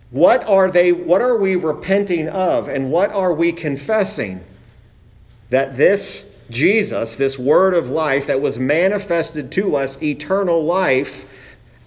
[0.09, 4.43] What are they what are we repenting of and what are we confessing?
[5.49, 11.25] That this Jesus, this word of life that was manifested to us, eternal life,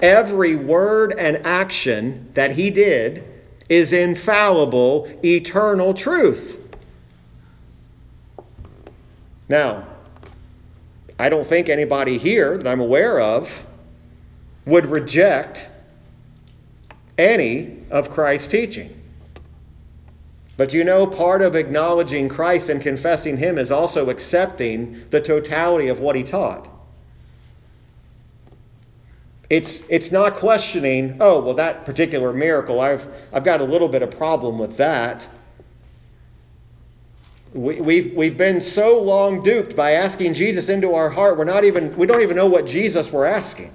[0.00, 3.24] every word and action that he did
[3.68, 6.60] is infallible, eternal truth.
[9.48, 9.86] Now,
[11.18, 13.66] I don't think anybody here that I'm aware of
[14.66, 15.68] would reject
[17.16, 18.92] any of Christ's teaching.
[20.56, 25.88] But you know, part of acknowledging Christ and confessing Him is also accepting the totality
[25.88, 26.68] of what He taught.
[29.48, 34.02] It's, it's not questioning, oh, well, that particular miracle, I've, I've got a little bit
[34.02, 35.28] of problem with that.
[37.54, 41.64] We, we've, we've been so long duped by asking Jesus into our heart, we're not
[41.64, 43.72] even, we don't even know what Jesus we're asking.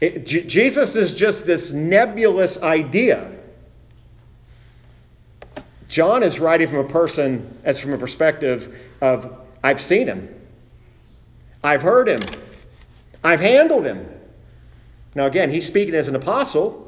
[0.00, 3.32] It, J- Jesus is just this nebulous idea.
[5.88, 10.28] John is writing from a person, as from a perspective of, I've seen him,
[11.62, 12.20] I've heard him,
[13.26, 14.08] I've handled him,
[15.16, 16.84] Now, again, he's speaking as an apostle.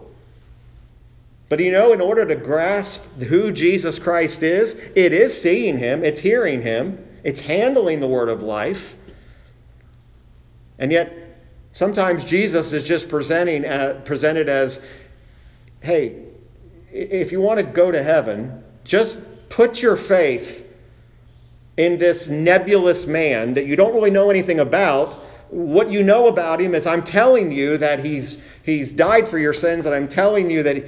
[1.49, 6.05] But you know, in order to grasp who Jesus Christ is, it is seeing him,
[6.05, 8.95] it's hearing him, it's handling the word of life.
[10.79, 11.13] And yet,
[11.73, 14.81] sometimes Jesus is just presenting, uh, presented as
[15.81, 16.23] hey,
[16.93, 19.19] if you want to go to heaven, just
[19.49, 20.65] put your faith
[21.77, 25.25] in this nebulous man that you don't really know anything about.
[25.51, 29.53] What you know about him is I'm telling you that he's he's died for your
[29.53, 30.77] sins, and I'm telling you that.
[30.77, 30.83] He,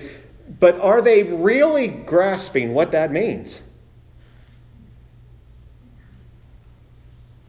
[0.59, 3.63] but are they really grasping what that means?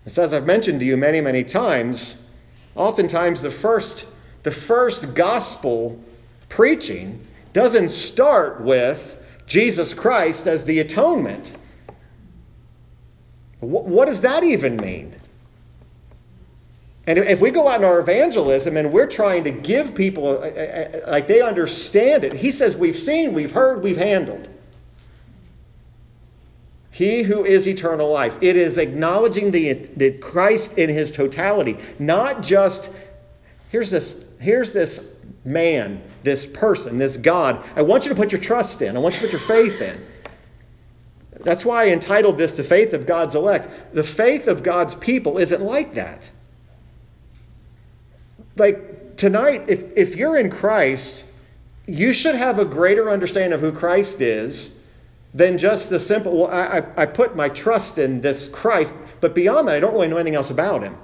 [0.08, 2.22] So as I've mentioned to you many, many times,
[2.76, 4.08] oftentimes the first,
[4.44, 6.04] the first gospel
[6.50, 11.56] preaching doesn't start with Jesus Christ as the atonement.
[13.60, 15.16] What does that even mean?
[17.08, 20.34] And if we go out in our evangelism and we're trying to give people, uh,
[20.34, 24.48] uh, uh, like they understand it, he says, We've seen, we've heard, we've handled.
[26.92, 28.38] He who is eternal life.
[28.42, 32.90] It is acknowledging the, the Christ in his totality, not just,
[33.70, 37.64] here's this, here's this man, this person, this God.
[37.76, 39.82] I want you to put your trust in, I want you to put your faith
[39.82, 40.06] in.
[41.40, 43.68] That's why I entitled this The Faith of God's Elect.
[43.96, 46.30] The faith of God's people isn't like that.
[48.56, 51.26] Like tonight, if, if you're in Christ,
[51.86, 54.78] you should have a greater understanding of who Christ is
[55.34, 59.68] than just the simple, well, I, I put my trust in this Christ, but beyond
[59.68, 60.98] that, I don't really know anything else about him.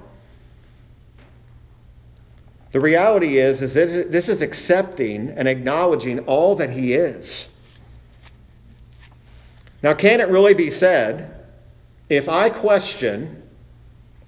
[2.72, 7.48] The reality is, is this is accepting and acknowledging all that he is.
[9.82, 11.34] Now, can it really be said
[12.10, 13.42] if I question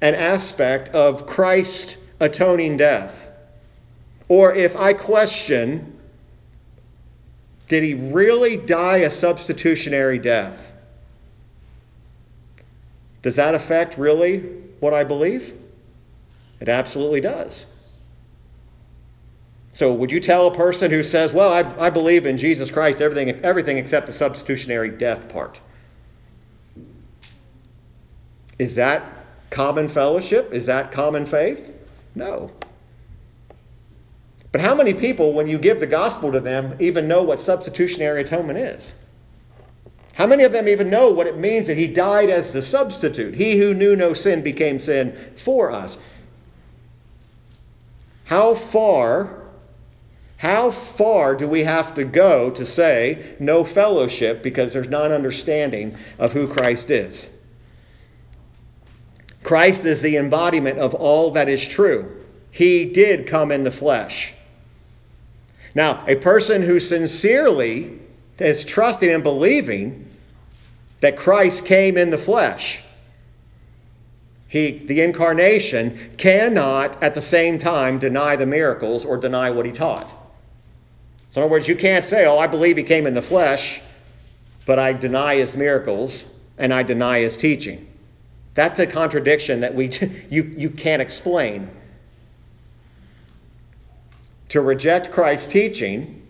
[0.01, 3.29] an aspect of Christ's atoning death,
[4.29, 5.99] or if I question,
[7.69, 10.73] did he really die a substitutionary death?
[13.23, 14.39] Does that affect really
[14.81, 15.55] what I believe?
[16.61, 17.67] It absolutely does.
[19.73, 23.01] So, would you tell a person who says, Well, I, I believe in Jesus Christ,
[23.01, 25.61] everything, everything except the substitutionary death part?
[28.59, 29.03] Is that
[29.49, 30.53] common fellowship?
[30.53, 31.73] Is that common faith?
[32.15, 32.51] No.
[34.53, 38.23] But how many people, when you give the gospel to them, even know what substitutionary
[38.23, 38.95] atonement is?
[40.15, 43.37] How many of them even know what it means that he died as the substitute?
[43.37, 45.99] He who knew no sin became sin for us.
[48.25, 49.41] How far
[50.41, 55.95] how far do we have to go to say no fellowship because there's not understanding
[56.19, 57.29] of who Christ is?
[59.43, 62.17] Christ is the embodiment of all that is true.
[62.51, 64.35] He did come in the flesh.
[65.75, 67.99] Now, a person who sincerely
[68.39, 70.09] is trusting and believing
[71.01, 72.83] that Christ came in the flesh,
[74.49, 79.73] he, the incarnation, cannot at the same time deny the miracles or deny what he
[79.73, 80.09] taught.
[81.31, 83.81] So, in other words, you can't say, Oh, I believe he came in the flesh,
[84.67, 86.25] but I deny his miracles
[86.59, 87.87] and I deny his teaching.
[88.61, 89.91] That's a contradiction that we,
[90.29, 91.71] you, you can't explain.
[94.51, 96.27] To reject Christ's teaching,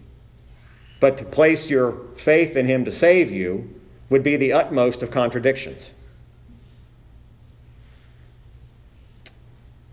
[1.01, 3.74] but to place your faith in him to save you,
[4.11, 5.93] would be the utmost of contradictions.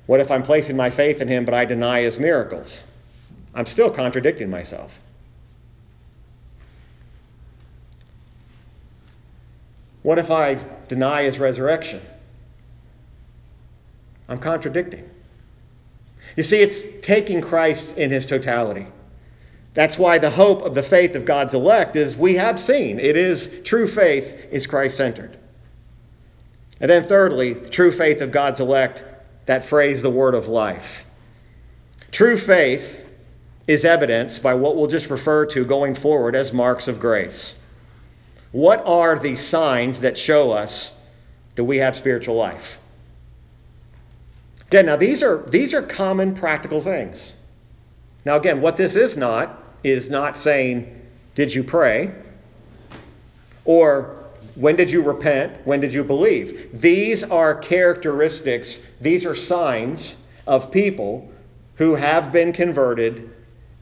[0.05, 2.83] What if I'm placing my faith in him, but I deny his miracles?
[3.55, 4.99] I'm still contradicting myself.
[10.03, 12.03] What if I deny his resurrection?
[14.27, 15.09] I'm contradicting.
[16.35, 18.87] You see, it's taking Christ in his totality.
[19.73, 22.99] That's why the hope of the faith of God's elect is we have seen.
[22.99, 25.37] It is true faith is Christ centered.
[26.81, 29.03] And then, thirdly, the true faith of God's elect,
[29.45, 31.05] that phrase, the word of life.
[32.11, 33.07] True faith
[33.67, 37.55] is evidenced by what we'll just refer to going forward as marks of grace.
[38.51, 40.97] What are the signs that show us
[41.55, 42.79] that we have spiritual life?
[44.67, 47.33] Again, now these are these are common practical things.
[48.25, 51.01] Now again, what this is not is not saying,
[51.35, 52.13] did you pray?
[53.63, 54.17] Or
[54.55, 55.65] when did you repent?
[55.65, 56.69] When did you believe?
[56.73, 61.31] These are characteristics, these are signs of people
[61.75, 63.29] who have been converted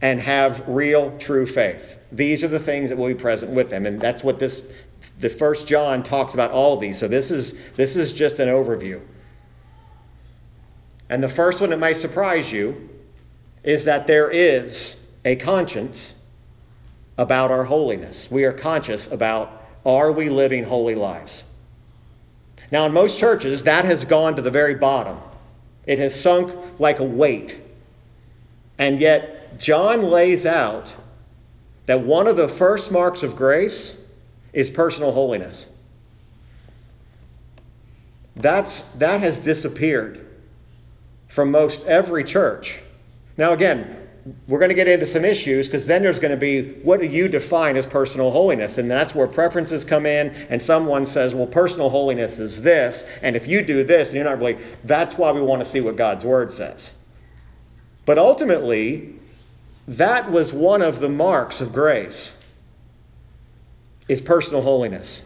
[0.02, 1.98] and have real true faith.
[2.12, 3.86] These are the things that will be present with them.
[3.86, 4.62] And that's what this
[5.18, 7.00] the first John talks about all of these.
[7.00, 9.02] So this is this is just an overview.
[11.10, 12.90] And the first one that might surprise you
[13.64, 16.16] is that there is a conscience
[17.18, 18.30] about our holiness.
[18.30, 21.44] We are conscious about are we living holy lives?
[22.72, 25.20] Now, in most churches, that has gone to the very bottom.
[25.86, 27.62] It has sunk like a weight.
[28.80, 30.96] And yet, John lays out
[31.86, 33.96] that one of the first marks of grace
[34.52, 35.68] is personal holiness.
[38.36, 40.25] That's, that has disappeared
[41.36, 42.80] from most every church.
[43.38, 44.08] Now, again,
[44.48, 47.08] we're going to get into some issues because then there's going to be what do
[47.08, 48.78] you define as personal holiness?
[48.78, 50.30] And that's where preferences come in.
[50.50, 53.06] And someone says, well, personal holiness is this.
[53.22, 55.82] And if you do this, and you're not really, that's why we want to see
[55.82, 56.94] what God's word says.
[58.06, 59.16] But ultimately,
[59.90, 62.38] that was one of the marks of grace
[64.08, 65.22] is personal holiness.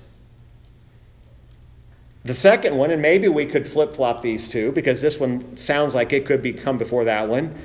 [2.24, 5.96] The second one, and maybe we could flip flop these two because this one sounds
[5.96, 7.56] like it could be come before that one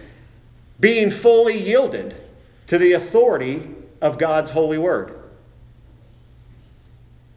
[0.81, 2.15] being fully yielded
[2.67, 5.19] to the authority of God's holy word.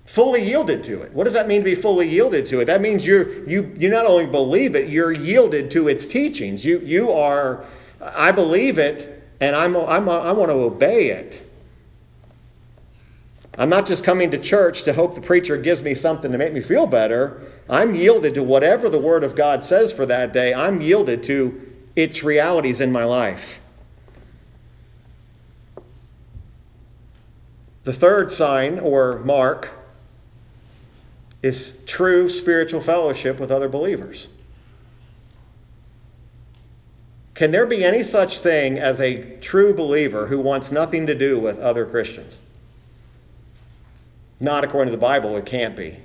[0.05, 1.11] Fully yielded to it.
[1.13, 2.65] What does that mean to be fully yielded to it?
[2.65, 6.65] That means you're, you, you not only believe it, you're yielded to its teachings.
[6.65, 7.65] You, you are,
[8.01, 11.46] I believe it, and I'm, I'm, I want to obey it.
[13.57, 16.53] I'm not just coming to church to hope the preacher gives me something to make
[16.53, 17.41] me feel better.
[17.67, 20.53] I'm yielded to whatever the Word of God says for that day.
[20.53, 21.59] I'm yielded to
[21.95, 23.59] its realities in my life.
[27.83, 29.71] The third sign or mark
[31.41, 34.27] is true spiritual fellowship with other believers.
[37.33, 41.39] Can there be any such thing as a true believer who wants nothing to do
[41.39, 42.39] with other Christians?
[44.39, 45.97] Not according to the Bible, it can't be.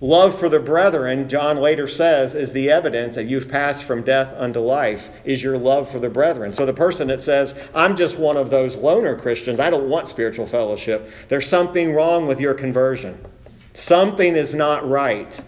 [0.00, 4.34] Love for the brethren, John later says, is the evidence that you've passed from death
[4.36, 6.52] unto life, is your love for the brethren.
[6.52, 10.08] So the person that says, I'm just one of those loner Christians, I don't want
[10.08, 13.24] spiritual fellowship, there's something wrong with your conversion.
[13.72, 15.40] Something is not right.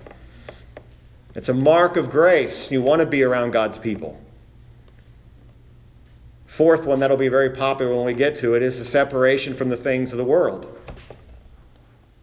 [1.34, 2.70] It's a mark of grace.
[2.70, 4.18] You want to be around God's people.
[6.46, 9.68] Fourth one that'll be very popular when we get to it is the separation from
[9.68, 10.75] the things of the world.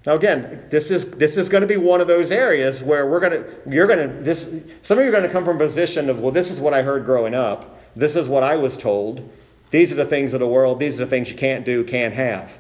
[0.06, 3.22] Now again, this is this is going to be one of those areas where we're
[3.22, 5.60] going to you're going to this some of you are going to come from a
[5.60, 7.80] position of well this is what I heard growing up.
[7.96, 9.30] This is what I was told.
[9.72, 10.80] These are the things of the world.
[10.80, 12.58] These are the things you can't do, can't have.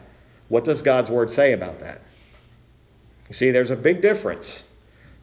[0.47, 2.01] What does God's word say about that?
[3.29, 4.63] You see, there's a big difference.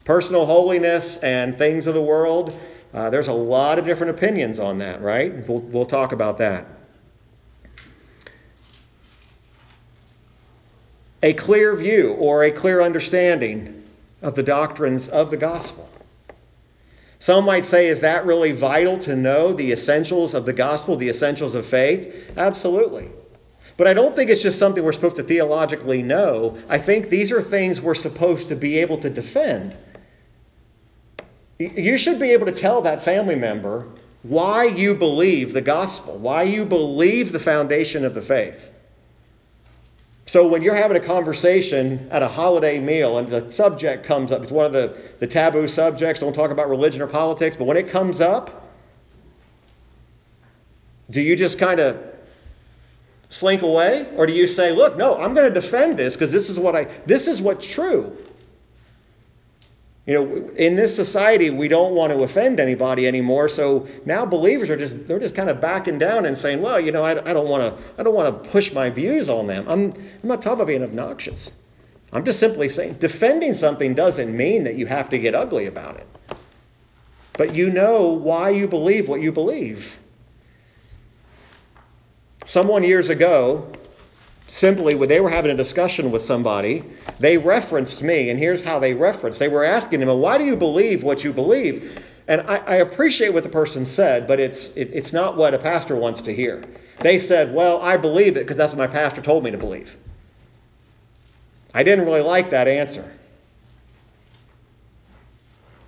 [0.03, 2.57] Personal holiness and things of the world,
[2.93, 5.47] uh, there's a lot of different opinions on that, right?
[5.47, 6.65] We'll, we'll talk about that.
[11.23, 13.83] A clear view or a clear understanding
[14.21, 15.89] of the doctrines of the gospel.
[17.19, 21.09] Some might say, is that really vital to know the essentials of the gospel, the
[21.09, 22.33] essentials of faith?
[22.35, 23.09] Absolutely.
[23.77, 26.57] But I don't think it's just something we're supposed to theologically know.
[26.67, 29.75] I think these are things we're supposed to be able to defend.
[31.59, 33.87] You should be able to tell that family member
[34.23, 38.70] why you believe the gospel, why you believe the foundation of the faith.
[40.31, 44.41] So when you're having a conversation at a holiday meal and the subject comes up,
[44.41, 47.75] it's one of the, the taboo subjects, don't talk about religion or politics, but when
[47.75, 48.65] it comes up,
[51.09, 52.01] do you just kind of
[53.27, 54.07] slink away?
[54.15, 56.77] Or do you say, look, no, I'm going to defend this because this is what
[56.77, 58.17] I this is what's true.
[60.05, 63.47] You know, in this society, we don't want to offend anybody anymore.
[63.47, 66.91] So now believers are just they're just kind of backing down and saying, "Well, you
[66.91, 69.65] know, I, I don't want to I don't want to push my views on them.
[69.67, 71.51] I'm I'm not talking about being obnoxious.
[72.11, 75.97] I'm just simply saying defending something doesn't mean that you have to get ugly about
[75.97, 76.07] it.
[77.33, 79.97] But you know why you believe what you believe.
[82.45, 83.71] Someone years ago
[84.51, 86.83] simply when they were having a discussion with somebody,
[87.19, 89.39] they referenced me, and here's how they referenced.
[89.39, 92.05] They were asking him, well, why do you believe what you believe?
[92.27, 95.57] And I, I appreciate what the person said, but it's, it, it's not what a
[95.57, 96.65] pastor wants to hear.
[96.99, 99.95] They said, well, I believe it because that's what my pastor told me to believe.
[101.73, 103.09] I didn't really like that answer.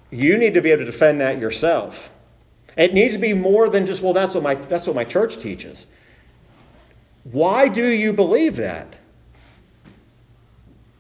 [0.09, 2.11] You need to be able to defend that yourself.
[2.78, 5.38] It needs to be more than just, well, that's what my, that's what my church
[5.38, 5.86] teaches.
[7.24, 8.95] Why do you believe that?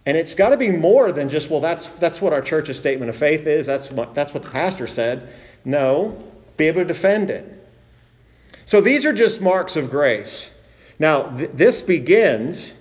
[0.05, 3.09] And it's got to be more than just, well, that's, that's what our church's statement
[3.09, 3.65] of faith is.
[3.65, 5.33] That's what, that's what the pastor said.
[5.63, 6.21] No,
[6.57, 7.49] be able to defend it.
[8.65, 10.53] So these are just marks of grace.
[10.99, 12.73] Now, th- this begins,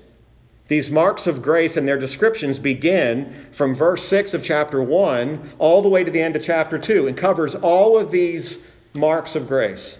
[0.69, 5.83] these marks of grace and their descriptions begin from verse 6 of chapter 1 all
[5.83, 8.65] the way to the end of chapter 2 and covers all of these
[8.95, 9.99] marks of grace.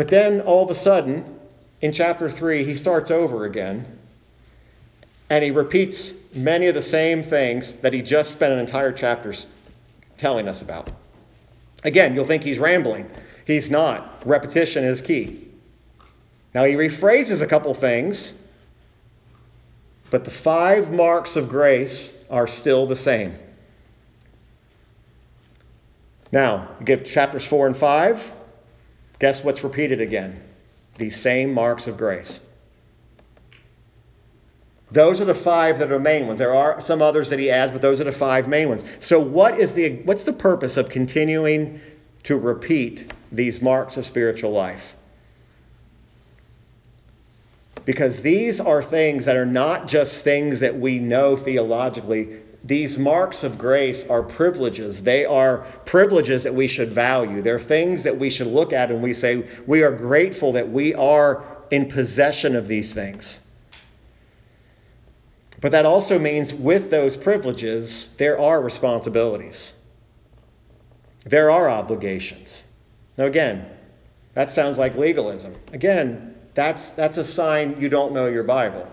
[0.00, 1.38] But then all of a sudden,
[1.82, 3.98] in chapter 3, he starts over again
[5.28, 9.34] and he repeats many of the same things that he just spent an entire chapter
[10.16, 10.88] telling us about.
[11.84, 13.10] Again, you'll think he's rambling.
[13.46, 14.26] He's not.
[14.26, 15.48] Repetition is key.
[16.54, 18.32] Now, he rephrases a couple things,
[20.08, 23.34] but the five marks of grace are still the same.
[26.32, 28.36] Now, you get chapters 4 and 5.
[29.20, 30.42] Guess what's repeated again?
[30.96, 32.40] These same marks of grace.
[34.90, 36.40] Those are the five that are the main ones.
[36.40, 38.82] There are some others that he adds, but those are the five main ones.
[38.98, 41.80] So, what is the, what's the purpose of continuing
[42.24, 44.94] to repeat these marks of spiritual life?
[47.84, 52.40] Because these are things that are not just things that we know theologically.
[52.62, 55.04] These marks of grace are privileges.
[55.04, 57.40] They are privileges that we should value.
[57.40, 60.94] They're things that we should look at and we say, we are grateful that we
[60.94, 63.40] are in possession of these things.
[65.60, 69.74] But that also means with those privileges, there are responsibilities,
[71.24, 72.64] there are obligations.
[73.16, 73.68] Now, again,
[74.34, 75.54] that sounds like legalism.
[75.72, 78.88] Again, that's, that's a sign you don't know your Bible.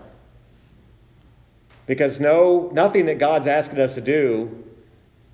[1.88, 4.64] Because no, nothing that God's asking us to do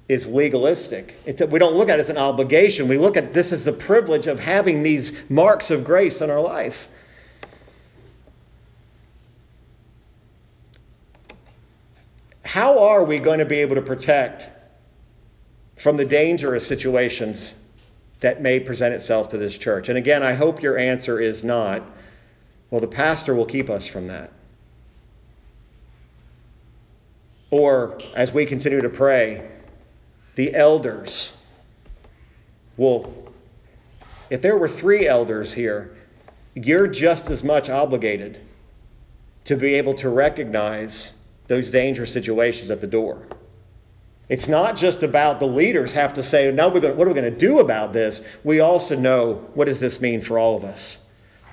[0.08, 1.14] is legalistic.
[1.26, 2.88] We don't look at it as an obligation.
[2.88, 6.40] We look at this as the privilege of having these marks of grace in our
[6.40, 6.88] life.
[12.54, 14.48] how are we going to be able to protect
[15.76, 17.54] from the dangerous situations
[18.20, 19.88] that may present itself to this church?
[19.88, 21.82] And again, I hope your answer is not,
[22.70, 24.30] well, the pastor will keep us from that.
[27.56, 29.48] Or, as we continue to pray,
[30.34, 31.36] the elders
[32.76, 33.32] will.
[34.28, 35.96] If there were three elders here,
[36.54, 38.40] you're just as much obligated
[39.44, 41.12] to be able to recognize
[41.46, 43.22] those dangerous situations at the door.
[44.28, 47.30] It's not just about the leaders have to say, now what are we going to
[47.30, 48.20] do about this?
[48.42, 51.03] We also know what does this mean for all of us.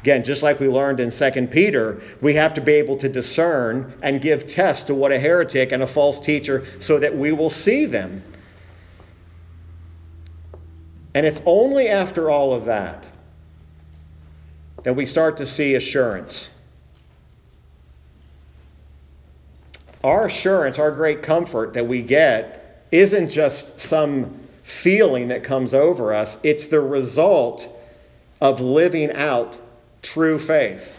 [0.02, 3.94] Again, just like we learned in 2 Peter, we have to be able to discern
[4.02, 7.52] and give test to what a heretic and a false teacher so that we will
[7.52, 8.24] see them.
[11.14, 13.04] And it's only after all of that
[14.84, 16.50] that we start to see assurance
[20.04, 26.14] our assurance, our great comfort that we get isn't just some feeling that comes over
[26.14, 27.68] us, it's the result
[28.40, 29.58] of living out
[30.02, 30.98] true faith.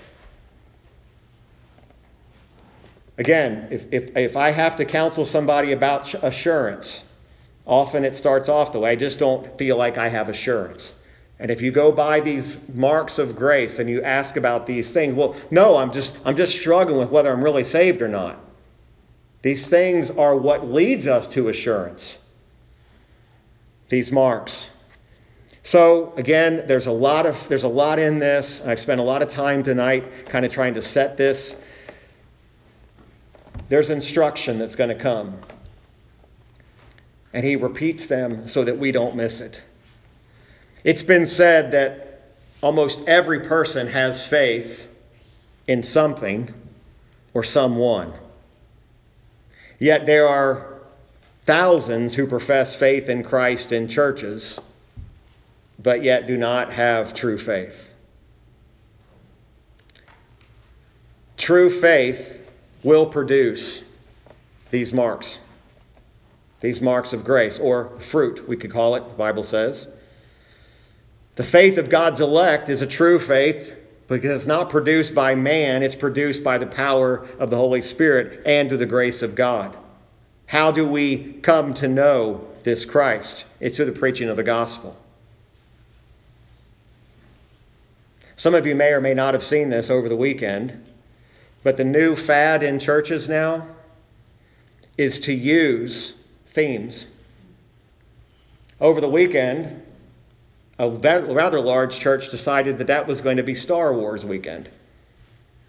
[3.19, 7.05] Again, if, if, if I have to counsel somebody about assurance,
[7.67, 10.97] often it starts off the way I just don't feel like I have assurance.
[11.39, 15.15] And if you go by these marks of grace and you ask about these things,
[15.15, 18.39] well, no, I'm just I'm just struggling with whether I'm really saved or not.
[19.43, 22.21] These things are what leads us to assurance.
[23.89, 24.71] These marks.
[25.63, 28.65] So again, there's a lot of there's a lot in this.
[28.67, 31.61] I've spent a lot of time tonight kind of trying to set this.
[33.69, 35.39] There's instruction that's going to come.
[37.33, 39.63] And he repeats them so that we don't miss it.
[40.85, 42.23] It's been said that
[42.61, 44.89] almost every person has faith
[45.67, 46.53] in something
[47.33, 48.13] or someone.
[49.79, 50.81] Yet there are
[51.45, 54.61] thousands who profess faith in Christ in churches,
[55.83, 57.95] but yet do not have true faith.
[61.37, 62.49] True faith
[62.83, 63.83] will produce
[64.71, 65.41] these marks,
[66.61, 69.89] these marks of grace, or fruit, we could call it, the Bible says.
[71.35, 73.75] The faith of God's elect is a true faith
[74.07, 78.43] because it's not produced by man, it's produced by the power of the Holy Spirit
[78.45, 79.77] and to the grace of God.
[80.47, 83.47] How do we come to know this Christ?
[83.59, 85.02] It's through the preaching of the gospel.
[88.43, 90.85] Some of you may or may not have seen this over the weekend,
[91.63, 93.69] but the new fad in churches now
[94.99, 96.15] is to use
[96.49, 97.07] themes.
[98.81, 99.81] Over the weekend,
[100.77, 104.71] a rather large church decided that that was going to be Star Wars weekend.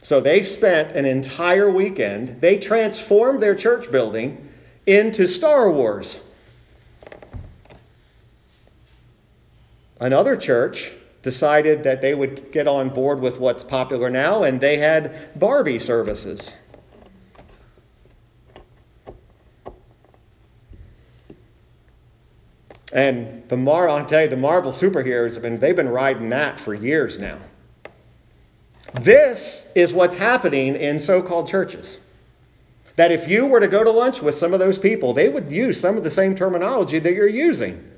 [0.02, 4.50] So they spent an entire weekend, they transformed their church building
[4.88, 6.22] into Star Wars.
[10.00, 10.94] Another church
[11.24, 15.80] decided that they would get on board with what's popular now, and they had Barbie
[15.80, 16.56] services.
[22.92, 26.60] And the Mar, I'll tell you, the Marvel superheroes have been, they've been riding that
[26.60, 27.40] for years now.
[28.94, 32.00] This is what's happening in so called churches.
[32.96, 35.50] That if you were to go to lunch with some of those people, they would
[35.50, 37.93] use some of the same terminology that you're using.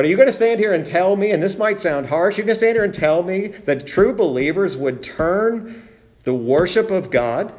[0.00, 2.38] But are you going to stand here and tell me, and this might sound harsh,
[2.38, 5.86] you're going to stand here and tell me that true believers would turn
[6.24, 7.52] the worship of God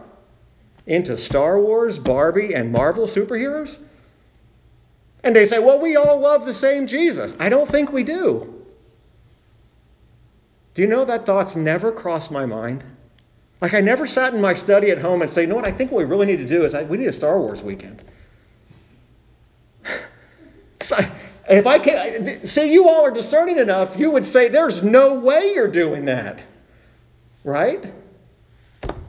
[0.88, 3.78] into Star Wars, Barbie, and Marvel superheroes?
[5.24, 7.36] And they say, well, we all love the same Jesus.
[7.39, 8.66] I don't think we do.
[10.74, 12.84] Do you know that thoughts never crossed my mind?
[13.62, 15.72] Like, I never sat in my study at home and say, you know what, I
[15.72, 18.02] think what we really need to do is I, we need a Star Wars weekend.
[20.82, 20.98] so,
[21.50, 25.52] if I can, see, you all are discerning enough, you would say, there's no way
[25.54, 26.42] you're doing that.
[27.44, 27.92] Right?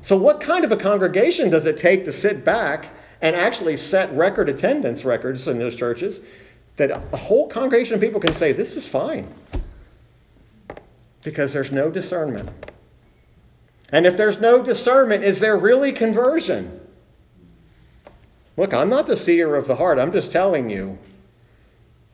[0.00, 4.12] So, what kind of a congregation does it take to sit back and actually set
[4.12, 6.20] record attendance records in those churches
[6.76, 9.32] that a whole congregation of people can say, this is fine?
[11.22, 12.48] Because there's no discernment.
[13.90, 16.80] And if there's no discernment, is there really conversion?
[18.56, 19.98] Look, I'm not the seer of the heart.
[19.98, 20.98] I'm just telling you.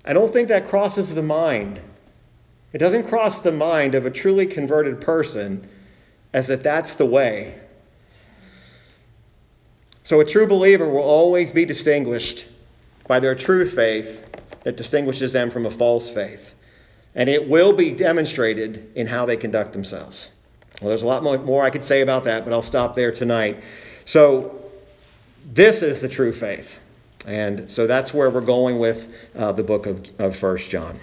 [0.09, 1.83] I don't think that crosses the mind.
[2.73, 5.69] It doesn't cross the mind of a truly converted person
[6.33, 7.61] as that that's the way.
[10.03, 12.47] So a true believer will always be distinguished
[13.07, 14.25] by their true faith
[14.65, 16.55] that distinguishes them from a false faith.
[17.15, 20.31] And it will be demonstrated in how they conduct themselves.
[20.81, 23.63] Well, there's a lot more I could say about that, but I'll stop there tonight.
[24.07, 24.55] So,
[25.45, 26.81] this is the true faith.
[27.29, 30.97] And so that's where we're going with uh, the book of, of 1 John.